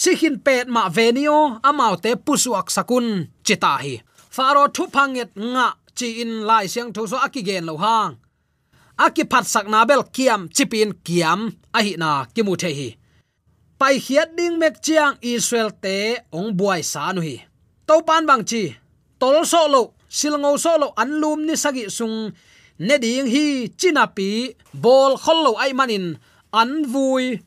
Sikhin 0.00 0.36
pet 0.44 0.66
ma 0.74 0.82
venio 0.96 1.38
amau 1.68 1.94
te 2.04 2.10
pusuak 2.24 2.68
sakun, 2.74 3.06
chita 3.46 3.74
hi. 3.82 3.94
Faro 4.36 4.64
thu 4.74 4.84
phanget 4.94 5.30
nga 5.52 5.66
chi 5.96 6.08
in 6.22 6.32
lai 6.48 6.66
siang 6.72 6.90
thu 6.94 7.02
so 7.10 7.16
akigen 7.26 7.64
lo 7.68 7.74
hang 7.84 8.12
aki 9.00 9.24
phat 9.30 9.44
sak 9.48 9.66
na 9.72 9.88
bel 9.88 10.04
kiam, 10.14 10.40
chipin 10.54 10.92
kiam 11.06 11.40
a 11.72 11.78
hi 11.84 11.92
na 12.02 12.10
ki 12.34 12.42
mu 12.46 12.54
the 12.60 12.70
hi 12.78 12.88
pai 13.80 13.96
hiat 14.04 14.36
ding 14.36 14.60
mek 14.60 14.76
chiang 14.84 15.16
israel 15.24 15.70
te, 15.72 16.20
ong 16.36 16.52
buai 16.58 16.84
sa 16.92 17.12
nu 17.16 17.20
hi 17.24 17.36
to 17.88 17.94
pan 18.06 18.28
bang 18.28 18.44
chi, 18.50 18.62
tol 19.20 19.40
so 19.52 19.62
lo 19.72 19.82
silngo 20.18 20.52
so 20.64 20.72
lo 20.82 20.88
anlum 21.02 21.40
ni 21.46 21.54
sagi 21.62 21.84
sung, 21.96 22.18
ne 22.86 22.94
ding 23.02 23.26
hi 23.34 23.46
chinapi 23.78 24.30
bol 24.74 25.16
khollo 25.24 25.52
ai 25.62 25.72
manin, 25.78 26.06
an 26.52 26.70
vui, 26.92 27.40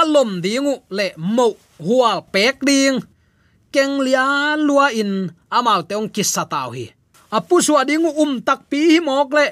alom 0.00 0.40
dingu 0.44 0.74
le 0.96 1.06
mo 1.16 1.56
hual 1.80 2.18
pek 2.32 2.60
ding. 2.68 3.00
Keng 3.72 4.00
lia 4.04 4.56
lua 4.56 4.88
in, 4.94 5.28
amal 5.50 5.84
te 5.88 5.92
ong 5.98 6.08
kisataw 6.08 6.70
hi. 6.76 6.86
Apu 7.36 7.60
suadingu 7.60 8.10
um 8.22 8.40
tak 8.40 8.70
pi 8.70 8.96
hi 8.96 8.98
mok 9.02 9.28
le 9.36 9.46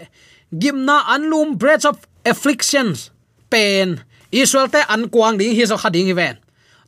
gimna 0.55 1.03
anlum 1.15 1.59
breath 1.59 1.85
of 1.85 1.99
afflictions 2.23 3.11
pain 3.51 3.99
israel 4.31 4.71
te 4.71 4.81
an 4.95 5.11
kuang 5.11 5.35
ding 5.39 5.55
hi 5.59 5.65
so 5.67 5.77
khading 5.83 6.07
hi 6.11 6.15
ven 6.21 6.37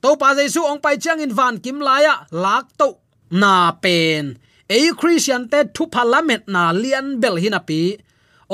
to 0.03 0.15
pa 0.21 0.35
jesu 0.39 0.63
ong 0.63 0.79
pai 0.85 0.97
chang 1.03 1.19
in 1.25 1.35
van 1.39 1.59
kim 1.59 1.83
laya 1.83 2.15
lak 2.31 2.71
to 2.79 2.89
na 3.31 3.75
pen 3.83 4.39
e 4.71 4.79
christian 5.01 5.51
te 5.51 5.67
thu 5.75 5.91
parliament 5.97 6.47
na 6.55 6.71
lian 6.83 7.19
bel 7.23 7.37
hina 7.43 7.61
pi 7.69 7.99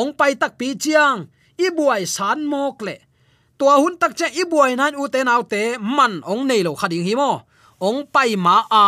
ong 0.00 0.12
pai 0.18 0.32
tak 0.40 0.56
pi 0.60 0.72
chiang 0.82 1.28
i 1.60 1.68
buai 1.76 2.02
san 2.16 2.48
mok 2.52 2.80
le 2.86 2.96
tua 3.60 3.74
hun 3.82 3.94
tak 4.00 4.12
cha 4.18 4.26
i 4.40 4.44
buai 4.52 4.72
nan 4.80 4.96
u 4.96 5.04
te 5.12 5.20
nau 5.28 5.42
te 5.52 5.62
man 5.96 6.24
ong 6.32 6.42
nei 6.48 6.60
lo 6.66 6.72
khading 6.80 7.04
hi 7.08 7.14
mo 7.20 7.32
ong 7.88 8.00
pai 8.14 8.30
ma 8.46 8.56
a 8.84 8.86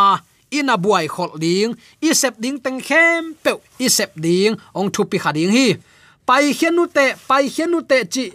ina 0.57 0.75
buai 0.83 1.05
khol 1.15 1.31
ding 1.43 1.77
i 2.07 2.09
sep 2.21 2.35
ding 2.43 2.57
teng 2.65 2.79
khem 2.87 3.37
pe 3.43 3.51
i 3.85 3.87
sep 3.97 4.11
ding 4.25 4.57
ong 4.77 4.89
thu 4.93 5.01
pi 5.11 5.17
khading 5.23 5.53
hi 5.57 5.67
pai 6.25 6.53
hianu 6.57 6.83
te 6.95 7.05
pai 7.27 7.45
hianu 7.53 7.79
te 7.89 7.97
chi 8.13 8.25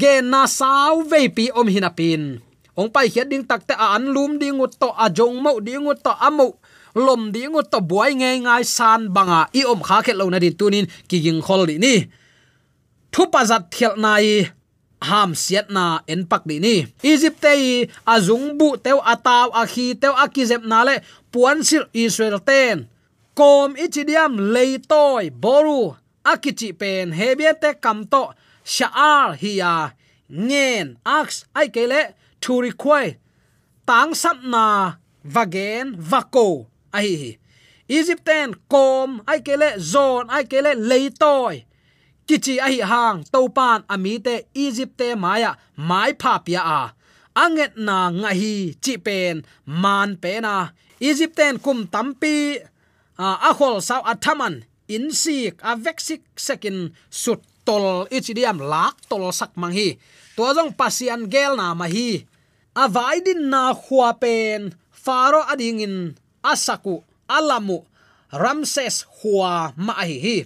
ge 0.00 0.12
na 0.22 0.46
sau 0.46 1.02
ve 1.10 1.28
pi 1.36 1.44
om 1.54 1.68
hina 1.74 1.90
pin. 1.90 2.42
Ong 2.74 2.90
pai 2.90 3.06
hiat 3.06 3.30
ding 3.30 3.46
tak 3.46 3.62
te 3.70 3.74
an 3.78 4.10
lum 4.10 4.34
ding 4.42 4.58
ut 4.58 4.74
to 4.80 4.90
a 4.90 5.06
jong 5.06 5.38
mo 5.38 5.62
ding 5.62 5.86
ut 5.86 6.02
to 6.02 6.10
amo 6.18 6.58
lom 6.94 7.30
ding 7.34 7.54
ut 7.54 7.70
to 7.70 7.78
buai 7.78 8.10
nge 8.18 8.30
ngai 8.42 8.64
san 8.66 9.00
banga. 9.14 9.46
I 9.54 9.62
om 9.62 9.80
kha 9.86 10.02
khet 10.02 10.18
lo 10.18 10.26
na 10.30 10.42
din 10.42 10.58
tunin 10.58 10.86
ki 11.08 11.16
ging 11.22 11.42
khol 11.46 11.62
di 11.70 11.78
ni. 11.78 11.94
Thu 13.14 13.30
pa 13.32 13.46
zat 13.46 13.70
thiel 13.70 13.94
nai 14.04 14.50
ham 15.08 15.30
siat 15.38 15.70
na 15.70 16.02
en 16.12 16.26
pak 16.26 16.42
ni 16.50 16.58
ni. 16.58 16.76
Egypt 17.06 17.38
te 17.44 17.54
azung 18.14 18.58
bu 18.58 18.74
teu 18.84 18.98
ataw 19.12 19.54
a 19.60 19.62
khi 19.72 19.94
teu 19.94 20.14
akizep 20.24 20.62
na 20.66 20.82
le 20.88 20.94
puan 21.32 21.62
sil 21.68 21.86
israel 21.94 22.42
ten. 22.48 22.90
Kom 23.38 23.78
ichidiam 23.78 24.34
leitoi 24.54 25.30
boru 25.30 25.94
akichi 26.32 26.70
pen 26.80 27.06
hebiate 27.18 27.70
kamto 27.84 28.22
shaar 28.74 29.36
hiya 29.42 29.72
ngen 30.32 30.86
ax 31.18 31.28
ai 31.58 31.68
kele 31.74 32.00
to 32.40 32.52
require 32.66 33.18
tang 33.88 34.14
sap 34.22 34.38
na 34.52 34.64
vagen 35.34 35.86
vako 36.10 36.48
ai 36.98 37.38
egypten 37.88 38.48
kom 38.72 39.10
ai 39.30 39.40
kele 39.46 39.68
zon 39.92 40.24
ai 40.34 40.44
kele 40.50 40.72
leitoi 40.88 41.56
kichi 42.26 42.54
ai 42.66 42.78
hang 42.90 43.18
topan 43.32 43.80
amite 43.94 44.34
egypte 44.64 45.06
egypt 45.08 45.20
maya 45.22 45.50
mai 45.76 46.12
phapia. 46.22 46.60
A 46.78 46.80
anget 47.42 47.72
na 47.86 47.96
ngahi 48.20 48.54
chi 48.84 48.94
pen 49.06 49.36
man 49.82 50.10
pe 50.22 50.32
na 50.46 50.54
egypten 51.08 51.54
kum 51.64 51.78
tampi 51.92 52.36
uh, 53.22 53.36
a 53.48 53.50
khol 53.58 53.76
sau 53.88 54.02
athaman 54.12 54.54
in 54.88 55.12
sik 55.12 55.60
a 55.64 55.76
vexik 55.76 56.22
sekin 56.36 56.92
sut 57.08 57.40
tol 57.64 58.04
ichidiam 58.12 58.60
lak 58.60 59.00
tol 59.08 59.32
sak 59.32 59.56
mang 59.56 59.72
hi. 59.72 59.96
To 60.36 60.50
jong 60.52 60.76
pasian 60.76 61.30
gel 61.32 61.56
na 61.56 61.72
ma 61.72 61.86
hi. 61.88 62.24
A 62.74 62.90
vaidin 62.90 63.48
na 63.48 63.70
khua 63.70 64.18
pen, 64.18 64.74
faro 64.90 65.46
ading 65.46 65.80
in 65.86 65.96
asaku, 66.42 67.06
alamu, 67.30 67.86
ramses 68.34 69.06
khua 69.06 69.72
ma 69.78 69.94
hi 70.02 70.18
hi. 70.18 70.38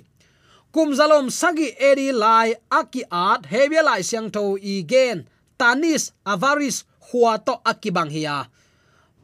Kum 0.69 0.93
zalom 0.93 1.33
sagi 1.33 1.73
eri 1.81 2.13
lai 2.13 2.53
aki 2.69 3.09
at 3.09 3.49
hebia 3.49 3.81
lai 3.81 4.05
siang 4.05 4.29
tho 4.29 4.61
igen 4.61 5.25
tanis 5.57 6.13
avaris 6.29 6.85
khua 7.01 7.41
to 7.41 7.57
akibang 7.65 8.13
hiya. 8.13 8.53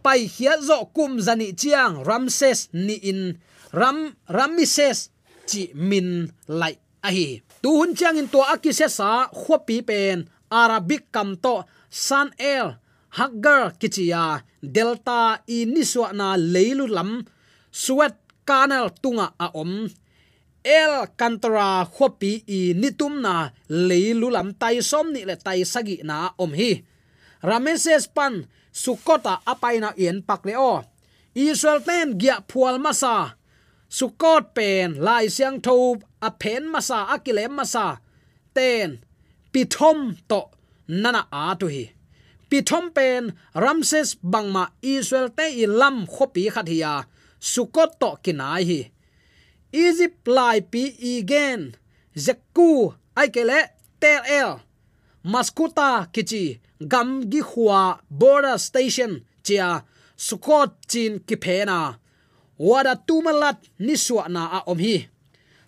Pai 0.01 0.25
khia 0.25 0.57
zo 0.65 0.89
kum 0.97 1.21
zani 1.21 1.53
chiang 1.53 2.01
ramses 2.09 2.73
ni 2.73 2.97
in 3.05 3.37
ram 3.81 3.99
ramises 4.37 5.11
chi 5.49 5.63
min 5.75 6.09
lai 6.61 6.75
ahi 7.09 7.43
tu 7.63 7.71
hun 7.79 7.91
chiang 7.99 8.21
in 8.21 8.29
to 8.29 8.41
akise 8.55 8.89
sa 8.99 9.27
khopi 9.33 9.77
pen, 9.89 10.29
arabic 10.51 11.09
kam 11.15 11.37
to, 11.45 11.65
san 11.89 12.29
el, 12.39 12.77
Hagar 13.15 13.79
kichia 13.79 14.43
delta 14.59 15.39
iniswa 15.47 16.11
na 16.11 16.35
leilu 16.35 16.91
lam 16.91 17.23
suat 17.71 18.19
kanal 18.43 18.91
tunga 19.03 19.27
a 19.39 19.55
om, 19.55 19.87
el 20.67 20.95
kantara 21.15 21.87
khopi 21.87 22.43
i 22.59 22.61
nitum 22.75 23.23
na 23.23 23.55
leilu 23.71 24.29
lam 24.35 24.51
tai 24.59 24.83
som 24.83 25.07
ni 25.15 25.23
le 25.23 25.39
tai 25.39 25.63
sagi 25.63 26.03
na 26.03 26.35
om 26.43 26.51
hi. 26.59 26.83
Rameses 27.49 28.11
pan, 28.11 28.35
sukota 28.75 29.39
apaina 29.47 29.95
yen 29.95 30.19
pakle 30.27 30.59
o. 30.59 30.83
Israel 31.39 31.81
ten 31.87 32.19
gia 32.19 32.43
phual 32.51 32.83
masa 32.83 33.39
sukot 33.97 34.45
pen, 34.57 34.89
lai 35.07 35.27
siang 35.37 35.59
tho 35.67 35.77
a 36.29 36.31
pen 36.43 36.65
masa 36.73 36.99
akilem 37.15 37.53
masa, 37.59 37.87
ten, 38.57 38.89
pithom 39.53 39.99
to, 40.31 40.41
nana 41.03 41.23
a 41.43 41.45
tu 41.61 41.67
hi. 41.75 41.85
Pithom 42.51 42.87
pen, 42.97 43.23
ramses 43.63 44.11
bangma, 44.33 44.65
israel 44.83 45.29
te 45.39 45.47
i 45.63 45.67
lam 45.81 45.97
khopi 46.15 46.45
khathia 46.55 46.95
sukot 47.53 47.91
to 48.01 48.11
kinai 48.25 48.63
hi. 48.71 48.81
Egypt 49.87 50.23
lai 50.37 50.59
pi 50.73 50.83
igen 51.15 51.61
zekku 52.25 52.71
aikele 53.21 53.61
tel 54.01 54.23
el. 54.41 54.53
Maskuta 55.33 55.91
kichi, 56.15 56.45
gam 56.93 57.09
gi 57.31 57.41
khwa 57.51 57.81
border 58.21 58.59
station, 58.59 59.13
chia. 59.47 59.71
Sukot 60.27 60.71
chin 60.91 61.13
ki 61.27 61.37
phena 61.43 61.79
wada 62.59 62.95
tumalat 62.97 63.57
ni 63.79 63.95
na 64.29 64.43
a 64.59 64.61
om 64.67 64.79
hi. 64.79 65.09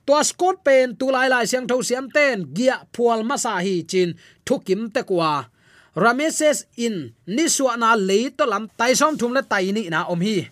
To 0.06 0.14
scot 0.22 0.62
pen 0.62 0.94
tu 0.94 1.10
lai 1.10 1.28
lai 1.28 1.46
siang 1.46 1.66
tho 1.66 1.82
siam 1.82 2.06
ten 2.10 2.46
gia 2.54 2.86
phual 2.94 3.26
masa 3.26 3.58
hi 3.58 3.82
chin 3.82 4.14
thukim 4.46 4.92
te 4.94 5.02
kwa. 5.02 5.50
Rameses 5.96 6.68
in 6.76 7.14
ni 7.26 7.44
na 7.78 7.94
le 7.94 8.30
to 8.30 8.44
lam 8.46 8.68
tai 8.78 8.94
som 8.94 9.16
thum 9.18 9.32
le 9.34 9.42
tai 9.42 9.72
ni 9.72 9.88
na 9.88 10.06
om 10.06 10.20
hi. 10.20 10.48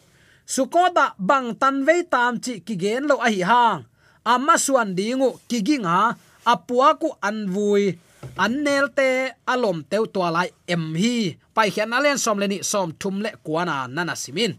Sukota 0.46 1.14
bang 1.18 1.54
tan 1.54 1.86
ve 1.86 2.02
tam 2.02 2.40
chi 2.44 2.60
ki 2.66 2.74
gen 2.76 3.06
lo 3.06 3.16
a 3.16 3.28
hi 3.30 3.42
hang 3.42 3.84
amma 4.24 4.56
suan 4.56 4.96
dingu 4.96 5.36
ki 5.48 5.60
ha, 5.84 6.16
apua 6.44 6.96
ku 7.00 7.12
an 7.20 7.46
vui 7.48 7.98
an 8.36 8.64
te 8.96 9.08
alom 9.46 9.84
teu 9.84 10.04
to 10.06 10.20
lai 10.20 10.48
em 10.66 10.94
hi. 10.94 11.36
Pai 11.54 11.70
khian 11.70 11.92
alen 11.92 12.18
som 12.18 12.38
le 12.38 12.46
ni 12.48 12.58
som 12.62 12.90
thum 13.00 13.20
le 13.22 13.30
kwana 13.44 13.86
nana 13.86 14.16
simin 14.16 14.52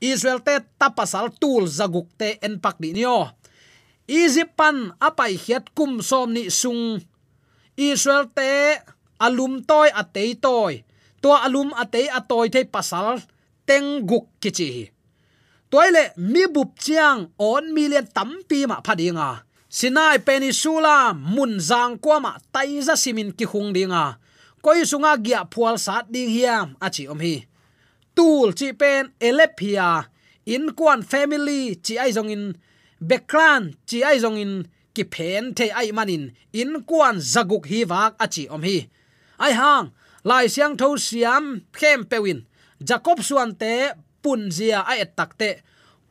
israel 0.00 0.40
te 0.44 0.58
tapasal 0.80 1.30
tul 1.40 1.66
zaguk 1.66 2.08
te 2.20 2.36
en 2.44 2.58
pak 2.62 2.76
di 2.82 2.92
nio. 2.96 3.30
Egypt 4.08 4.56
pan 4.56 4.92
apai 5.00 5.36
khiat 5.36 5.74
kum 5.76 6.00
som 6.00 6.32
ni 6.32 6.48
sung. 6.50 7.02
Israel 7.76 8.26
te 8.34 8.78
alum 9.18 9.62
toy 9.66 9.90
atei 9.90 10.38
toy 10.38 10.82
to 11.22 11.34
alum 11.34 11.74
atei 11.74 12.06
atoy 12.08 12.46
te 12.50 12.62
pasal 12.64 13.18
teng 13.66 14.06
guk 14.06 14.30
kichi 14.38 14.90
toile 15.70 16.14
mi 16.16 16.46
bup 16.46 16.78
chiang 16.78 17.28
on 17.38 17.74
million 17.74 18.06
tampi 18.06 18.64
ma 18.70 18.80
phadinga 18.86 19.44
sinai 19.68 20.18
penisula 20.22 21.12
mun 21.12 21.58
zang 21.60 21.98
kwama 21.98 22.38
taiza 22.54 22.94
simin 22.96 23.34
ki 23.36 23.44
khung 23.50 23.74
dinga 23.76 24.16
koi 24.62 24.86
sunga 24.90 25.12
gya 25.18 25.44
phual 25.52 25.76
sat 25.76 26.06
ding 26.12 26.30
hiam 26.30 26.78
achi 26.80 27.04
om 27.12 27.20
hi 27.20 27.47
tul 28.18 28.50
chi 28.58 28.68
pen 28.80 29.04
elepia 29.28 29.90
in 30.54 30.64
kwan 30.78 31.00
family, 31.10 31.62
chi 31.84 31.94
ai 32.02 32.10
zong 32.16 32.30
in 32.34 32.44
background 33.10 33.66
chi 33.88 33.98
ai 34.08 34.18
zong 34.24 34.38
in 34.44 34.52
ki 34.94 35.04
phen 35.14 35.44
the 35.54 35.66
ai 35.80 35.88
manin 35.96 36.24
in 36.60 36.72
kwan 36.88 37.16
zaguk 37.32 37.64
hi 37.70 37.80
wak 37.90 38.12
achi 38.24 38.44
om 38.54 38.62
hi. 38.68 38.78
Ai 39.44 39.52
hang, 39.60 39.86
lai 40.24 40.46
siang 40.54 40.74
tho 40.80 40.88
siam 41.06 41.44
khem 41.78 42.00
pewin 42.10 42.40
jacob 42.88 43.18
suan 43.28 43.50
te, 43.60 43.74
pun 44.22 44.50
zia 44.56 44.80
ai 44.90 44.98
takte 45.18 45.50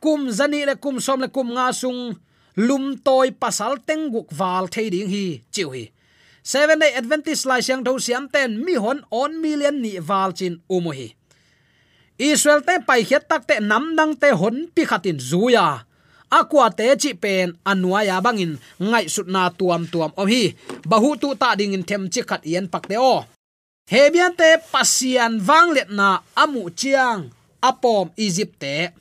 kum 0.02 0.20
zani 0.38 0.60
le 0.68 0.74
kum 0.84 0.96
som 1.06 1.20
le 1.20 1.28
kum 1.28 1.48
nga 1.56 1.66
sung, 1.80 2.16
lum 2.56 2.84
toy 3.06 3.28
pasal 3.42 3.74
teng 3.88 4.08
guk 4.14 4.28
wal 4.38 4.66
thading 4.74 5.08
hi, 5.14 5.26
chiu 5.52 5.68
hi. 5.74 5.84
Seven 6.42 6.78
day 6.78 6.92
adventist 6.98 7.44
lai 7.44 7.60
siang 7.60 7.84
tho 7.84 7.92
siam 7.98 8.24
ten, 8.32 8.50
mi 8.64 8.74
hon 8.82 9.04
on 9.10 9.32
million 9.44 9.76
ni 9.84 9.92
wal 10.08 10.32
chin 10.32 10.56
umu 10.76 10.92
hi 10.98 11.17
israel 12.18 12.60
te 12.66 12.74
pai 12.82 13.06
khiat 13.06 13.24
tak 13.30 13.46
te 13.48 13.56
nam 13.62 13.94
dang 13.98 14.12
te 14.18 14.34
hon 14.34 14.66
pi 14.74 14.82
khatin 14.90 15.18
zuya. 15.18 15.86
Akwa 16.28 16.68
te 16.78 16.92
chi 17.00 17.14
pen 17.14 17.56
anwa 17.64 18.04
ya 18.04 18.20
bangin 18.20 18.58
ngai 18.78 19.06
sut 19.08 19.28
na 19.34 19.48
tuam 19.58 19.86
tuam 19.92 20.12
o 20.20 20.22
hi. 20.26 20.52
Bahu 20.90 21.16
tu 21.20 21.32
ta 21.40 21.54
ding 21.58 21.72
in 21.72 21.84
them 21.88 22.10
chi 22.12 22.20
khat 22.28 22.42
yen 22.44 22.66
pak 22.68 22.84
te 22.90 22.96
o. 22.98 23.24
Hebian 23.88 24.36
te 24.36 24.60
pasian 24.72 25.40
wang 25.48 25.72
let 25.72 25.88
na 25.88 26.20
amu 26.36 26.68
chiang, 26.80 27.32
apom, 27.68 28.12
egypt 28.20 28.60
te. 28.60 28.92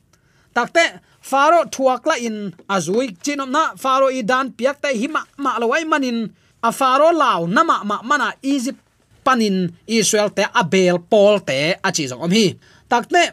Takte 0.56 1.04
faro 1.20 1.68
thuak 1.74 2.08
la 2.08 2.16
in 2.28 2.56
azui 2.76 3.12
chinom 3.24 3.52
na 3.52 3.64
faro 3.76 4.08
i 4.08 4.22
dan 4.24 4.48
piak 4.58 4.78
te 4.84 4.90
hima 4.96 5.22
ma 5.44 5.60
lawai 5.60 5.84
manin. 5.92 6.20
A 6.64 6.72
faro 6.72 7.12
law 7.12 7.46
nama 7.46 7.84
ma 7.84 7.98
mana 8.10 8.32
egypt 8.42 8.80
panin 9.28 9.76
israel 9.86 10.32
te 10.32 10.48
abel 10.62 10.98
pol 11.12 11.44
te 11.44 11.76
achi 11.84 12.08
zong 12.08 12.24
om 12.24 12.32
hi 12.32 12.56
takte 12.90 13.24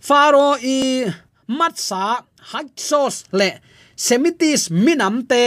faro 0.00 0.56
i 0.62 1.06
matsa 1.48 2.24
hachos 2.52 3.24
le 3.32 3.50
semitis 3.96 4.70
minamte 4.70 5.44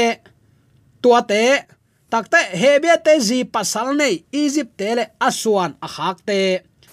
tuate 1.02 1.44
tua 1.58 1.78
takte 2.10 2.40
hebia 2.62 2.98
te 2.98 3.14
zi 3.22 3.44
pasal 3.46 3.94
nei, 3.98 4.24
egypt 4.34 4.74
te 4.78 4.96
le 4.98 5.06
aswan 5.22 5.76
a 5.82 5.88
hakte 5.88 6.38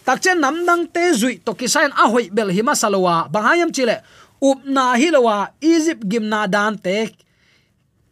takche 0.05 0.35
namdang 0.37 0.85
te 0.93 1.13
zui 1.17 1.39
to 1.45 1.55
kisain 1.55 1.93
a 1.97 2.09
hoi 2.13 2.29
bel 2.31 2.53
hima 2.53 2.75
salowa 2.77 3.29
bangayam 3.33 3.73
chile 3.73 3.97
upna 4.41 4.93
hilowa 5.01 5.37
egypt 5.61 6.05
gimna 6.05 6.45
dan 6.47 6.77
te, 6.79 7.09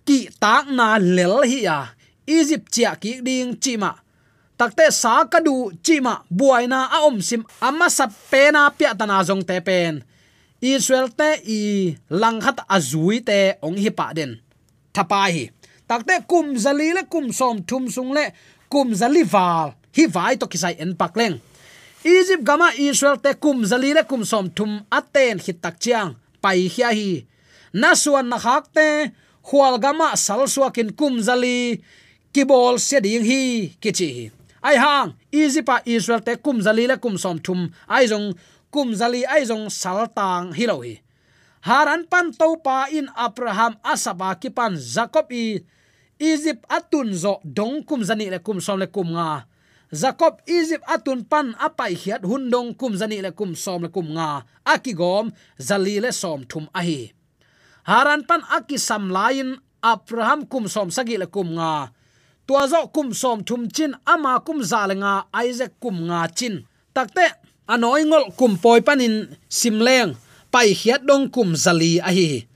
ki 0.06 0.18
tak 0.40 0.72
na 0.72 0.96
lel 0.98 1.44
hi 1.44 1.64
ya 1.68 1.78
egypt 2.26 2.72
chia 2.72 2.96
ki 2.96 3.20
ding 3.26 3.52
chima 3.60 3.92
takte 4.58 4.86
sa 4.92 5.24
kadu 5.26 5.72
chima 5.82 6.22
buaina 6.30 6.88
a 6.96 7.04
om 7.08 7.20
sim 7.20 7.42
amma 7.60 7.88
sap 7.90 8.12
pena 8.30 8.70
pya 8.70 8.94
tana 8.98 9.24
jong 9.26 9.44
te 9.48 9.60
pen. 9.60 10.02
Israel 10.60 11.08
te 11.18 11.30
i 11.44 11.60
langhat 12.08 12.64
azui 12.76 13.20
te 13.20 13.38
ong 13.66 13.76
hi 13.76 13.90
pa 13.90 14.12
den. 14.16 14.38
Thapa 14.94 15.26
hi. 15.34 15.50
Takte 15.88 16.22
kum 16.30 16.54
zali 16.56 16.92
le 16.96 17.02
kum 17.12 17.32
som 17.32 17.60
thum 17.68 17.90
sung 17.90 18.12
le 18.16 18.30
kum 18.72 18.94
zali 19.00 19.22
val 19.34 19.74
hi 19.96 20.06
vai 20.14 20.34
to 20.40 20.46
kisai 20.48 20.74
en 20.82 20.94
pakleng 20.96 21.36
egypt 22.04 22.44
gama 22.44 22.68
israel 22.76 23.16
te 23.24 23.32
kum 23.40 23.64
zali 23.64 23.94
le 23.96 24.02
kum 24.04 24.24
som 24.24 24.48
thum 24.56 24.72
aten 24.92 25.40
hit 25.44 25.58
tak 25.64 25.76
chiang 25.80 26.16
pai 26.42 26.68
hia 26.68 26.90
hi. 26.92 27.24
Na 27.72 27.94
suan 27.94 28.28
na 28.28 28.38
khak 28.38 28.64
te 28.76 28.88
khwal 29.48 29.76
gama 29.84 30.08
sal 30.16 30.44
suakin 30.54 30.92
kum 30.98 31.18
zali 31.26 31.80
kibol 32.32 32.76
se 32.78 33.00
ding 33.04 33.24
hi 33.24 33.42
kichi 33.82 34.30
ai 34.64 34.76
hang 34.80 35.12
egypt 35.28 35.84
israel 35.84 36.24
te 36.24 36.36
kum 36.40 36.58
zali 36.64 36.88
le 36.88 36.96
kum 36.96 37.20
som 37.20 37.36
thum. 37.38 37.68
Ai 37.88 38.08
jong 38.08 38.32
kum 38.72 38.96
zali, 38.96 39.22
ai 39.28 39.44
jong 39.44 39.68
sal 39.68 40.08
tang 40.16 40.56
hi 40.56 40.64
lo 40.66 40.80
hi. 40.80 40.96
Haran 41.68 42.08
pan 42.08 42.32
to 42.32 42.56
pa 42.64 42.88
in 42.88 43.08
abraham 43.16 43.76
asaba 43.84 44.32
ki 44.40 44.50
pan 44.50 44.76
jacob 44.76 45.28
i 45.32 45.60
egypt 46.20 46.64
atun 46.68 47.12
zo 47.12 47.40
dong 47.44 47.84
kum 47.88 48.00
zani 48.08 48.28
le 48.32 48.38
kum 48.40 48.60
som 48.60 48.80
le 48.80 48.88
kum 48.88 49.12
nga. 49.12 49.44
Jacob, 49.94 50.42
egypt 50.50 50.82
atun 50.90 51.22
pan 51.22 51.54
apai 51.60 51.94
hiat 51.94 52.24
hundong 52.26 52.74
kum 52.74 52.98
zani 52.98 53.22
le 53.22 53.30
kum 53.30 53.54
som 53.54 53.84
le 53.84 53.88
kum 53.94 54.10
nga. 54.16 54.42
Akigom, 54.64 55.30
zali 55.60 56.00
le 56.02 56.10
som 56.10 56.42
thum 56.50 56.66
a 56.74 56.82
haran 57.84 58.24
pan 58.24 58.40
aki 58.48 58.80
sam 58.80 59.12
lain, 59.12 59.60
abraham 59.84 60.48
kum 60.48 60.66
som 60.68 60.90
sagi 60.90 61.20
le 61.20 61.28
kum 61.28 61.54
nga 61.54 61.92
tua 62.46 62.66
zo 62.72 62.80
kum 62.94 63.08
som 63.20 63.38
thum 63.48 63.62
chin, 63.74 63.92
ama 64.06 64.40
kum 64.46 64.62
za 64.62 64.86
le 64.86 64.94
isaac 65.46 65.72
kum 65.82 65.96
nga 66.06 66.20
chin. 66.38 66.54
Takte 66.94 67.26
anoi 67.72 68.04
ngol 68.04 68.24
kum 68.38 68.52
poi 68.62 68.80
panin 68.86 69.14
simleng 69.48 70.12
pai 70.52 70.68
hiat 70.80 71.02
dong 71.08 71.26
kum 71.34 71.50
zali 71.64 71.92
a 72.08 72.10
hi 72.16 72.46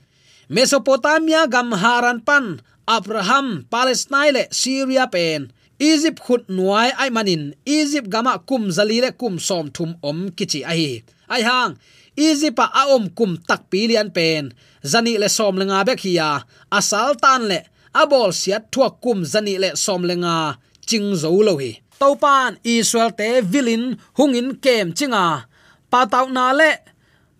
mesopotamia 0.49 1.41
gam 1.53 1.69
haran 1.71 2.19
pan, 2.27 2.45
abraham, 2.87 3.47
palestine 3.69 4.33
le 4.33 4.43
syria 4.51 5.05
pen. 5.07 5.51
Egypt 5.79 6.19
khut 6.25 6.43
nuai 6.49 6.89
ai 7.01 7.09
manin, 7.09 7.43
egypt 7.65 8.09
gama 8.13 8.33
kum 8.49 8.63
zali 8.77 8.97
le 9.03 9.11
kum 9.21 9.39
som 9.39 9.65
thum 9.75 9.91
om 10.09 10.19
kichi 10.37 10.61
ai 10.71 11.03
ai 11.33 11.41
hang, 11.49 11.77
egypt 12.17 12.59
a 12.59 12.83
om 12.95 13.05
kum 13.17 13.37
tak 13.47 13.61
pilian 13.71 14.09
pen. 14.17 14.53
Zani 14.83 15.17
le 15.19 15.29
som 15.29 15.55
lenga 15.59 15.83
be 15.87 15.93
hiya 16.03 16.29
asal 16.71 17.15
tan 17.23 17.41
le 17.51 17.59
abol 17.93 18.31
siat 18.33 18.71
thua 18.71 18.89
kum 19.03 19.23
zani 19.25 19.55
le 19.59 19.69
som 19.75 20.01
lenga, 20.09 20.57
ching 20.87 21.15
zo 21.15 21.31
lo 21.47 21.57
hi. 21.61 21.71
Topan 21.99 22.55
israel 22.63 23.11
te 23.19 23.41
vilin 23.41 23.97
hungin 24.17 24.49
kem 24.63 24.93
chinga. 24.97 25.45
Pataw 25.91 26.27
na 26.31 26.45
le 26.59 26.71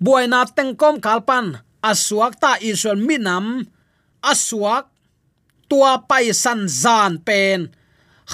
buaina 0.04 0.44
tengkom 0.56 0.96
kalpan, 1.06 1.48
asuak 1.90 2.34
ta 2.42 2.52
israel 2.60 3.00
minam, 3.08 3.46
asuak 4.32 4.86
tua 5.70 5.94
pai 6.10 6.34
san 6.34 6.68
zan 6.68 7.14
pen. 7.28 7.70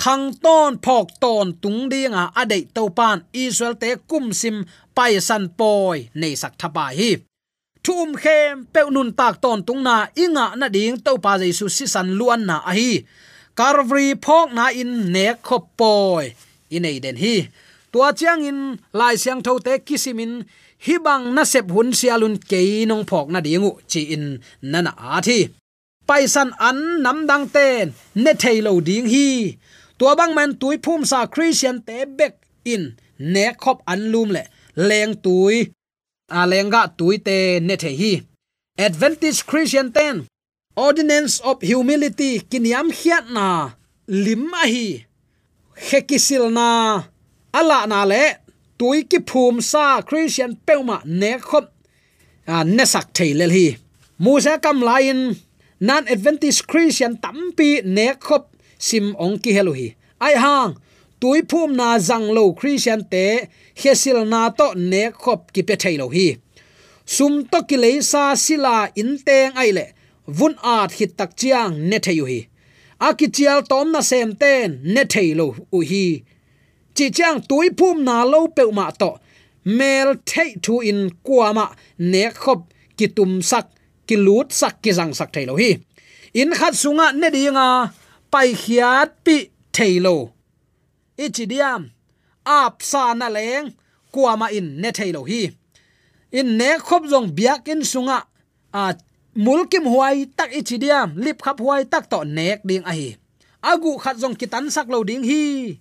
Khang 0.01 0.33
ton 0.43 0.73
phok 0.85 1.07
ton 1.21 1.47
tung 1.61 1.87
dinga, 1.91 2.23
adei 2.41 2.63
topan 2.75 3.23
israel 3.31 3.75
te 3.81 3.89
kum 4.09 4.33
sim 4.33 4.57
pai 4.95 5.13
san 5.27 5.43
poi, 5.59 6.09
nei 6.19 6.33
sak 6.41 6.53
thapa 6.59 6.85
hi 6.97 7.11
thum 7.85 8.09
khem 8.23 8.65
pe 8.73 8.81
nun 8.95 9.09
tak 9.19 9.35
ton 9.43 9.59
tung 9.67 9.81
na 9.87 9.95
inga 10.23 10.45
na 10.59 10.67
ding 10.75 10.97
to 11.05 11.11
pa 11.23 11.31
jesu 11.41 11.65
si 11.75 11.85
san 11.93 12.07
luan 12.19 12.41
na 12.49 12.55
a 12.69 12.71
hi. 12.77 12.91
Carvery 13.57 14.07
phok 14.25 14.47
na 14.57 14.65
in 14.81 14.91
ne 15.13 15.25
khop 15.47 15.63
poi. 15.79 16.25
Inei 16.75 16.97
den 17.03 17.17
hi. 17.23 17.35
Tua 17.91 18.07
chiang 18.17 18.43
in 18.49 18.59
lai 18.99 19.15
siang 19.23 19.41
tho 19.45 19.53
te 19.65 19.73
kisimin 19.87 20.33
hibang 20.85 21.25
na 21.35 21.43
sep 21.51 21.65
hun 21.75 21.89
sialun 21.99 22.35
ke 22.49 22.59
nong 22.89 23.05
phok 23.09 23.27
na 23.33 23.39
dingu 23.45 23.71
chi 23.91 24.01
in 24.15 24.25
nana 24.71 24.91
a 24.97 25.21
thi. 25.27 25.39
Paisan 26.07 26.49
an 26.67 26.79
nam 27.03 27.19
dang 27.29 27.45
ten, 27.55 27.85
ne 28.23 28.31
thailo 28.41 28.73
ding 28.87 29.07
hi. 29.13 29.27
Tua 29.97 30.11
bang 30.19 30.33
man 30.37 30.51
tui 30.61 30.75
phum 30.85 31.01
sa 31.11 31.19
christian 31.33 31.77
te 31.87 31.97
bek 32.17 32.33
in 32.73 32.83
ne 33.33 33.45
khop 33.61 33.77
an 33.91 34.01
lum 34.11 34.29
le, 34.35 34.43
leng 34.89 35.13
tui 35.25 35.57
alenga 36.29 36.87
tuite 36.97 37.25
tui 37.25 37.59
ne 37.59 37.75
the 37.75 37.89
hi. 37.89 38.23
Advantage 38.77 39.45
christian 39.45 39.91
ten, 39.91 40.27
ordinance 40.75 41.39
of 41.39 41.61
humility, 41.61 42.39
kiniam 42.39 42.91
khiat 42.91 43.29
na, 43.31 43.71
lim 44.07 44.53
a 44.53 44.67
hi. 44.67 45.05
Hekisil 45.75 46.51
na, 46.51 47.03
ala 47.53 47.87
na 47.87 48.03
le, 48.05 48.35
tui 48.77 49.03
ki 49.03 49.19
phum 49.19 49.61
sa 49.61 50.01
christian 50.01 50.55
peuma 50.65 51.01
ne 51.05 51.37
khop, 51.39 51.71
a 52.47 52.63
ne 52.63 52.85
sak 52.85 53.13
thailel 53.13 53.51
hi. 53.51 53.77
Mu 54.19 54.39
sa 54.39 54.57
kam 54.57 54.81
lain 54.81 55.35
nan 55.79 56.07
advantage 56.07 56.65
christian 56.67 57.17
tampi 57.17 57.83
ne 57.83 58.13
khop, 58.15 58.51
sim 58.77 59.15
ong 59.19 59.39
ki 59.39 59.51
helu 59.53 59.73
hi. 59.73 59.95
Ai 60.19 60.35
hang 60.35 60.75
tui 61.19 61.41
phum 61.49 61.75
na 61.79 61.97
zang 62.07 62.27
lo 62.35 62.43
christian 62.59 63.01
te 63.11 63.25
hesil 63.81 64.19
na 64.33 64.49
to 64.49 64.67
ne 64.91 65.03
khop 65.21 65.41
ki 65.53 65.61
pe 65.67 65.75
thailo 65.83 66.07
hi. 66.15 66.27
Sum 67.05 67.33
to 67.51 67.59
ki 67.69 67.77
le 67.83 67.91
sa 68.11 68.23
sila 68.45 68.75
in 69.01 69.11
teng 69.27 69.53
ai 69.61 69.71
le, 69.77 69.85
vun 70.37 70.55
art 70.77 70.91
hit 70.97 71.11
tak 71.17 71.31
chiang 71.39 71.73
ne 71.89 71.97
thayu 72.05 72.25
hi. 72.31 72.41
Akichial 73.07 73.61
tom 73.71 73.91
na 73.93 74.01
sem 74.09 74.35
ten 74.41 74.79
ne 74.93 75.03
thailo 75.13 75.47
u 75.77 75.79
hi. 75.89 76.05
Chi 76.95 77.05
chang 77.17 77.39
tui 77.49 77.69
phum 77.77 77.97
na 78.07 78.17
lo 78.31 78.47
pe 78.47 78.63
ma 78.77 78.91
to, 79.01 79.11
mel 79.77 80.09
thei 80.29 80.51
thu 80.63 80.79
in 80.89 81.01
kwama 81.25 81.65
ne 82.11 82.23
khop 82.41 82.61
ki 82.97 83.07
tum 83.15 83.41
sak, 83.41 83.67
ki 84.07 84.15
lut 84.25 84.51
sak, 84.59 84.75
ki 84.83 84.91
zang 84.97 85.13
sak 85.19 85.29
thailo 85.35 85.55
hi. 85.61 85.71
In 86.41 86.49
khat 86.59 86.73
sunga 86.81 87.07
ne 87.19 87.27
dinga 87.35 87.67
pai 88.31 88.49
khiat 88.61 89.09
pi 89.25 89.37
thailo 89.75 90.34
ichidiam, 91.17 91.91
ap 92.45 92.81
sa 92.81 93.13
na 93.13 93.27
leng, 93.29 93.73
kuama 94.13 94.47
in 94.51 94.81
ne 94.81 94.89
thailo 94.91 95.23
hi. 95.27 95.51
In 96.31 96.57
ne 96.57 96.77
khop 96.77 97.03
jong 97.11 97.31
biak 97.37 97.67
in 97.67 97.81
sunga, 97.81 98.19
a 98.73 98.95
mulkim 99.35 99.85
huai 99.87 100.27
tak 100.37 100.51
ichidiam, 100.51 101.15
lip 101.15 101.41
khap 101.41 101.59
huai 101.59 101.83
tak 101.89 102.09
to 102.09 102.23
nek 102.23 102.61
ding 102.67 102.83
a 102.85 102.93
hi. 102.93 103.17
Agu 103.63 103.97
khat 103.97 104.17
jong 104.21 104.35
kitan 104.35 104.69
sak 104.71 104.87
lo 104.93 105.03
ding 105.03 105.23
hi. 105.23 105.79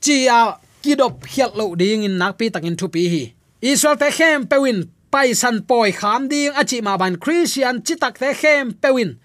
Chia 0.00 0.58
kidop 0.82 1.24
hiat 1.32 1.52
lo 1.56 1.74
ding 1.74 2.04
in 2.04 2.18
nak 2.18 2.38
pi 2.38 2.50
takin 2.50 2.76
thu 2.76 2.88
pi 2.88 3.08
hi. 3.12 3.24
Israel 3.60 3.96
te 3.96 4.08
khem 4.10 4.46
pewin 4.50 4.88
pai 5.10 5.34
san 5.34 5.62
poi 5.68 5.92
kham 5.92 6.28
ding, 6.28 6.52
achi 6.60 6.80
ma 6.80 6.96
ban 6.96 7.16
christian 7.16 7.82
chi 7.86 7.94
tak 8.02 8.18
te 8.18 8.30
khem 8.34 8.72
pewin. 8.82 9.18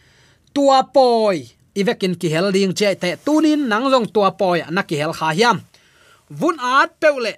Tua 0.53 0.83
poi 0.95 1.37
ivekin 1.75 2.15
ki 2.15 2.27
hel 2.33 2.51
ding 2.55 2.73
che 2.73 2.95
te 2.95 3.09
tunin 3.25 3.67
nang 3.67 3.91
jong 3.91 4.07
tua 4.13 4.31
poi 4.39 4.63
na 4.71 4.81
ki 4.81 4.95
hel 4.95 5.13
kha 5.13 5.29
hiam. 5.37 5.57
Vun 6.29 6.57
at 6.59 6.99
peule 6.99 7.33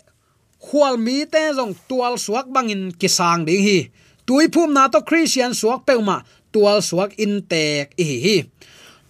khwal 0.65 0.95
mi 1.05 1.25
te 1.25 1.41
jong 1.57 1.73
tual 1.89 2.15
suak 2.25 2.47
bangin 2.53 2.91
ki 2.99 3.09
sang 3.17 3.45
ding 3.47 3.63
hi. 3.67 3.79
Tui 4.27 4.47
phum 4.53 4.73
na 4.73 4.87
to 4.93 5.01
christian 5.01 5.51
suak 5.51 5.85
peuma 5.87 6.23
tual 6.53 6.79
suak 6.89 7.11
in 7.17 7.41
tek 7.51 7.93
hi 7.97 8.17
hi. 8.25 8.37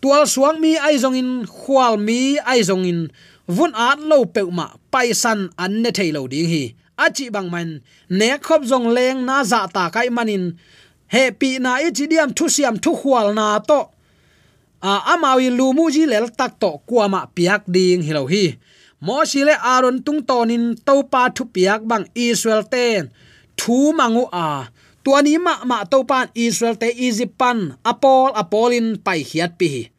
Tual 0.01 0.23
suak 0.33 0.55
mi 0.63 0.71
ai 0.77 0.95
jong 1.03 1.17
in 1.21 1.31
khwal 1.45 1.99
mi 2.07 2.39
ai 2.39 2.61
jong 2.63 2.85
in. 2.85 3.01
Vun 3.47 3.73
at 3.75 3.99
lo 3.99 4.25
peuma 4.25 4.65
paisan 4.91 5.49
an 5.57 5.81
ne 5.81 5.91
thailo 5.91 6.27
ding 6.31 6.49
hi. 6.53 6.63
Achi 6.97 7.29
bang 7.29 7.49
man, 7.53 7.81
ne 8.09 8.37
khop 8.45 8.61
jong 8.65 8.87
leng 8.95 9.21
na 9.25 9.43
za 9.43 9.67
ta 9.75 9.89
kai 9.93 10.09
manin. 10.09 10.57
He 11.13 11.31
pi 11.39 11.59
na 11.59 11.71
i 11.85 11.91
chi 11.97 12.05
diam 12.11 12.33
thu 12.37 12.45
siam 12.49 12.75
thu 12.83 12.91
khwal 12.99 13.33
na 13.37 13.59
to. 13.59 13.96
À, 14.81 14.89
à, 14.89 14.97
a 14.97 15.13
amawi 15.13 15.49
lumu 15.49 15.89
ji 15.89 16.05
lel 16.05 16.29
tak 16.29 16.59
to 16.61 16.69
kuama 16.85 17.25
piak 17.35 17.65
ding 17.65 18.01
hilo 18.05 18.23
hi 18.29 18.45
mo 19.01 19.25
si 19.25 19.41
aron 19.41 19.97
tung 20.05 20.21
tonin 20.21 20.77
to 20.85 21.01
pa 21.11 21.33
thu 21.35 21.43
piak 21.49 21.81
bang 21.89 22.05
israel 22.13 22.63
ten 22.73 23.09
thu 23.57 23.89
mangu 23.97 24.29
a 24.31 24.47
à. 24.61 24.69
tuani 25.03 25.33
ma 25.45 25.53
ma 25.69 25.77
to 25.91 26.05
pan 26.09 26.27
israel 26.45 26.77
te 26.81 26.89
egypt 27.07 27.33
pan 27.41 27.73
apol 27.91 28.29
apolin 28.41 28.87
pai 29.05 29.19
hiat 29.29 29.57
pi 29.57 29.89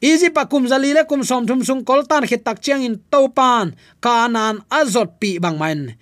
Egypt 0.00 0.48
kum 0.48 0.64
zali 0.64 0.96
le 0.96 1.04
kum 1.04 1.20
som 1.20 1.44
thum 1.44 1.60
sung 1.60 1.84
koltan 1.84 2.24
khit 2.24 2.40
tak 2.40 2.64
chiang 2.64 2.80
in 2.80 2.96
topan 3.12 3.76
kanan 4.00 4.64
azot 4.72 5.20
pi 5.20 5.36
bang 5.36 5.60
main, 5.60 5.92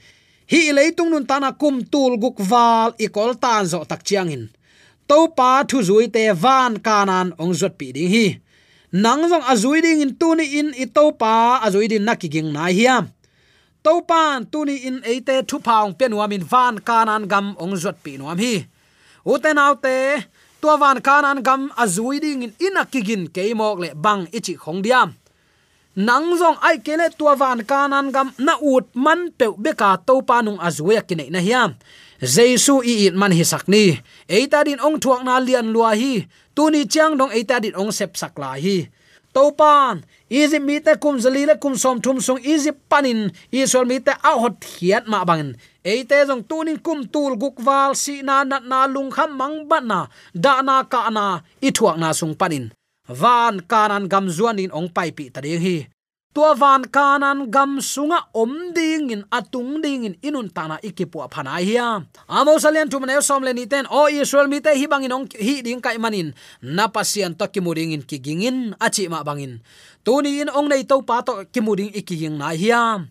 hi 0.46 0.70
leitung 0.70 1.10
nun 1.10 1.26
tana 1.26 1.50
kum 1.58 1.82
tul 1.82 2.14
guk 2.22 2.38
wal 2.50 2.94
i 3.04 3.06
zo 3.66 3.82
tak 3.90 4.06
chiang 4.06 4.30
in 4.30 4.44
topa 5.10 5.50
thu 5.68 5.78
zui 5.88 6.06
te 6.14 6.22
van 6.44 6.72
kanan 6.86 7.28
ong 7.42 7.54
zot 7.60 7.74
pi 7.80 7.92
ding 7.96 8.12
hi. 8.14 8.26
Nang 8.92 9.22
zong 9.30 9.44
azui 9.52 9.78
ding 9.84 10.00
in 10.04 10.12
tuni 10.20 10.46
in 10.58 10.68
i 10.82 10.86
topa 10.96 11.60
azui 11.66 11.86
din 11.92 12.04
nakiging 12.08 12.50
na 12.56 12.64
hiam 12.78 13.04
topan 13.88 14.44
tuni 14.52 14.76
in 14.88 15.00
eite 15.10 15.34
thu 15.48 15.56
paung 15.66 15.92
penwa 15.98 16.28
min 16.28 16.44
van 16.52 16.76
kanan 16.88 17.24
gam 17.32 17.46
ong 17.62 17.74
zot 17.82 17.96
pi 18.04 18.12
nuam 18.18 18.38
hi. 18.38 18.54
Uten 19.32 19.58
autte 19.58 19.96
tua 20.60 20.76
van 20.82 20.98
kanan 21.06 21.38
gam 21.46 21.62
azui 21.82 22.20
ding 22.24 22.42
in 22.46 22.52
inakigin 22.66 23.22
keimok 23.34 23.78
le 23.82 23.88
bang 24.04 24.22
ichi 24.36 24.54
khong 24.62 24.80
diam. 24.84 25.08
Nang 25.96 26.28
zong 26.40 26.58
ai 26.68 26.76
kele 26.86 27.06
tua 27.18 27.34
van 27.40 27.60
kanan 27.70 28.06
gam 28.14 28.28
na 28.46 28.54
ut 28.72 28.86
man 29.04 29.20
pe 29.38 29.46
beka 29.64 29.90
to 30.06 30.14
panung 30.28 30.60
azui 30.66 30.94
akine 31.00 31.24
na 31.30 31.40
hiam 31.46 31.70
jesu 32.20 32.82
i 32.82 33.06
it 33.06 33.14
man 33.14 33.32
hi 33.32 33.44
sakni 33.46 34.02
eita 34.28 34.64
din 34.66 34.82
ong 34.82 34.98
thuak 35.02 35.22
na 35.24 35.38
lian 35.38 35.72
lua 35.74 35.94
hi. 35.94 36.26
Tuni 36.58 36.90
chang 36.90 37.14
dong 37.14 37.30
eita 37.30 37.62
din 37.62 37.78
ong 37.78 37.94
sep 37.94 38.18
sak 38.18 38.34
la 38.38 38.58
hi. 38.58 38.90
To 39.30 39.54
pan 39.54 40.02
Egypt 40.26 40.64
mi 40.66 40.76
te 40.82 40.98
kum 40.98 41.16
zali 41.22 41.46
le 41.46 41.54
kum 41.62 41.78
som 41.78 42.02
thum 42.02 42.18
sung 42.20 42.42
Egypt 42.42 42.82
panin. 42.90 43.30
Israel 43.54 43.86
mi 43.86 44.02
te 44.02 44.10
a 44.10 44.32
hot 44.34 44.58
hiat 44.60 45.06
ma 45.06 45.22
bangin. 45.22 45.54
Eite 45.86 46.26
jong 46.26 46.42
tunin 46.50 46.82
kum 46.82 47.06
tul 47.06 47.38
gukwal 47.38 47.94
si 47.94 48.20
na 48.26 48.42
na 48.42 48.58
na 48.58 48.90
lung 48.90 49.10
kham 49.14 49.38
mang 49.38 49.70
ban 49.70 49.86
na. 49.86 50.00
Da 50.34 50.60
na 50.66 50.82
ka 50.84 51.08
na, 51.14 51.46
i 51.62 51.70
thuak 51.70 51.96
na 51.96 52.10
sung 52.10 52.34
panin. 52.34 52.74
Van 53.08 53.64
kanan 53.70 54.04
gam 54.10 54.26
zuanin 54.28 54.74
ong 54.74 54.92
pai 54.92 55.14
pi 55.16 55.30
ta 55.32 55.40
hi 55.40 55.97
tua 56.36 56.52
van 56.52 56.84
kanan 56.84 57.48
gam 57.48 57.80
sunga 57.80 58.28
om 58.36 58.72
ding 58.76 59.08
in 59.08 59.24
atung 59.32 59.80
ding 59.80 60.04
in 60.04 60.14
inun 60.20 60.52
tana 60.52 60.76
ikipu 60.84 61.24
phana 61.32 61.56
hiya 61.56 62.04
amo 62.28 62.52
salian 62.60 62.88
tumne 62.92 63.16
som 63.24 63.40
le 63.42 63.52
ni 63.56 63.64
ten, 63.64 63.88
o 63.88 64.08
israel, 64.08 64.48
mi 64.48 64.60
te 64.60 64.76
hi 64.76 64.84
bangin 64.84 65.12
ong 65.12 65.26
hi 65.32 65.64
ding 65.64 65.80
kai 65.80 65.96
manin. 65.96 66.36
Na 66.62 66.88
pasian 66.88 67.32
to 67.32 67.48
kimuring 67.48 67.96
in 67.96 68.02
kigingin 68.04 68.76
achi 68.76 69.08
ma 69.08 69.24
bangin. 69.24 69.60
Tuni 70.04 70.44
in 70.44 70.52
ong 70.52 70.68
nei 70.68 70.84
to 70.84 71.00
pa 71.02 71.24
to 71.24 71.48
kimuring 71.48 71.92
ikiging 71.96 72.36
na 72.36 72.52
hiya 72.52 73.08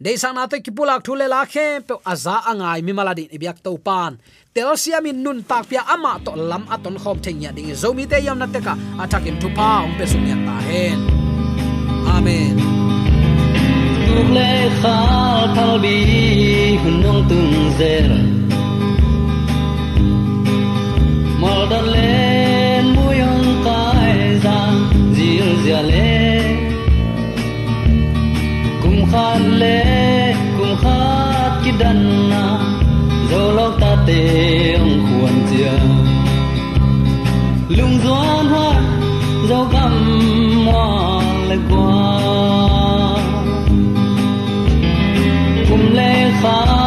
dei 0.00 0.16
sang 0.16 0.32
na 0.32 0.48
te 0.48 0.64
kipulak 0.64 1.04
thule 1.04 1.28
la 1.28 1.44
khe, 1.44 1.84
pe 1.84 1.94
aza 2.08 2.40
angai 2.48 2.80
mi 2.80 2.92
maladi 2.96 3.28
ibyak 3.28 3.60
to 3.60 3.76
pan 3.76 4.16
tel 4.56 4.72
siamin 4.72 5.20
nun 5.20 5.44
tak 5.44 5.68
pia 5.68 5.84
ama 5.84 6.16
to 6.24 6.32
lam 6.32 6.64
aton 6.72 6.96
khom 6.96 7.20
thengya 7.20 7.52
ding 7.52 7.68
zomi 7.76 8.08
te 8.08 8.16
yam 8.16 8.40
na 8.40 8.48
te 8.48 8.64
ka 8.64 8.72
atakin 8.96 9.36
thu 9.36 9.52
pa 9.52 9.84
ong 9.84 9.92
pe 10.00 10.04
sum 10.08 10.24
ta 10.24 10.56
hen 10.64 11.19
amen. 12.20 12.56
Tuk 14.06 14.28
le 14.36 14.50
kha 14.80 14.96
thal 15.56 15.72
bi 15.82 15.96
hun 16.82 16.96
nong 17.04 17.22
tung 17.30 17.54
zer 17.78 18.08
mal 21.42 21.60
dan 21.70 21.86
le 21.94 22.10
muyong 22.94 23.46
kai 23.66 24.16
za 24.44 24.58
zir 25.16 25.46
zia 25.62 25.80
le 25.90 26.12
kum 28.82 28.96
khan 29.12 29.42
le 29.62 29.78
kum 30.56 30.72
khat 30.82 31.52
ki 31.62 31.72
dan 31.80 32.00
na 32.30 32.44
zo 33.30 33.42
lok 33.58 33.72
ta 33.82 33.92
te 34.06 34.20
ong 34.82 34.96
khuan 35.06 35.36
zia 35.50 35.76
lung 37.76 37.96
doan 38.04 38.44
hoa 38.52 38.70
zo 39.48 39.60
gam 39.72 39.94
mo 40.66 41.09
le 41.50 41.56
kwa 41.68 41.94
kum 45.68 45.82
le 45.96 46.10
kha 46.40 46.56
le 46.70 46.79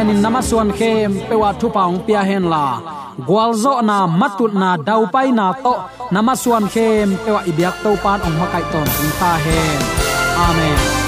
pian 0.00 0.16
in 0.16 0.22
namaswan 0.24 0.70
khem 0.78 1.10
pewa 1.28 1.50
thu 1.60 1.68
paung 1.76 1.98
pia 2.06 2.22
hen 2.28 2.44
la 2.52 2.64
gwalzo 3.28 3.74
na 3.88 3.96
matut 4.20 4.52
na 4.62 4.68
dau 4.88 5.02
pai 5.14 5.28
na 5.38 5.46
to 5.64 5.74
namaswan 6.14 6.64
khem 6.74 7.08
pewa 7.24 7.40
ibyak 7.50 7.76
to 7.82 7.90
pan 8.02 8.18
ong 8.26 8.36
makai 8.40 8.64
ton 8.72 8.88
ta 9.20 9.32
hen 9.44 9.80
amen 10.46 10.99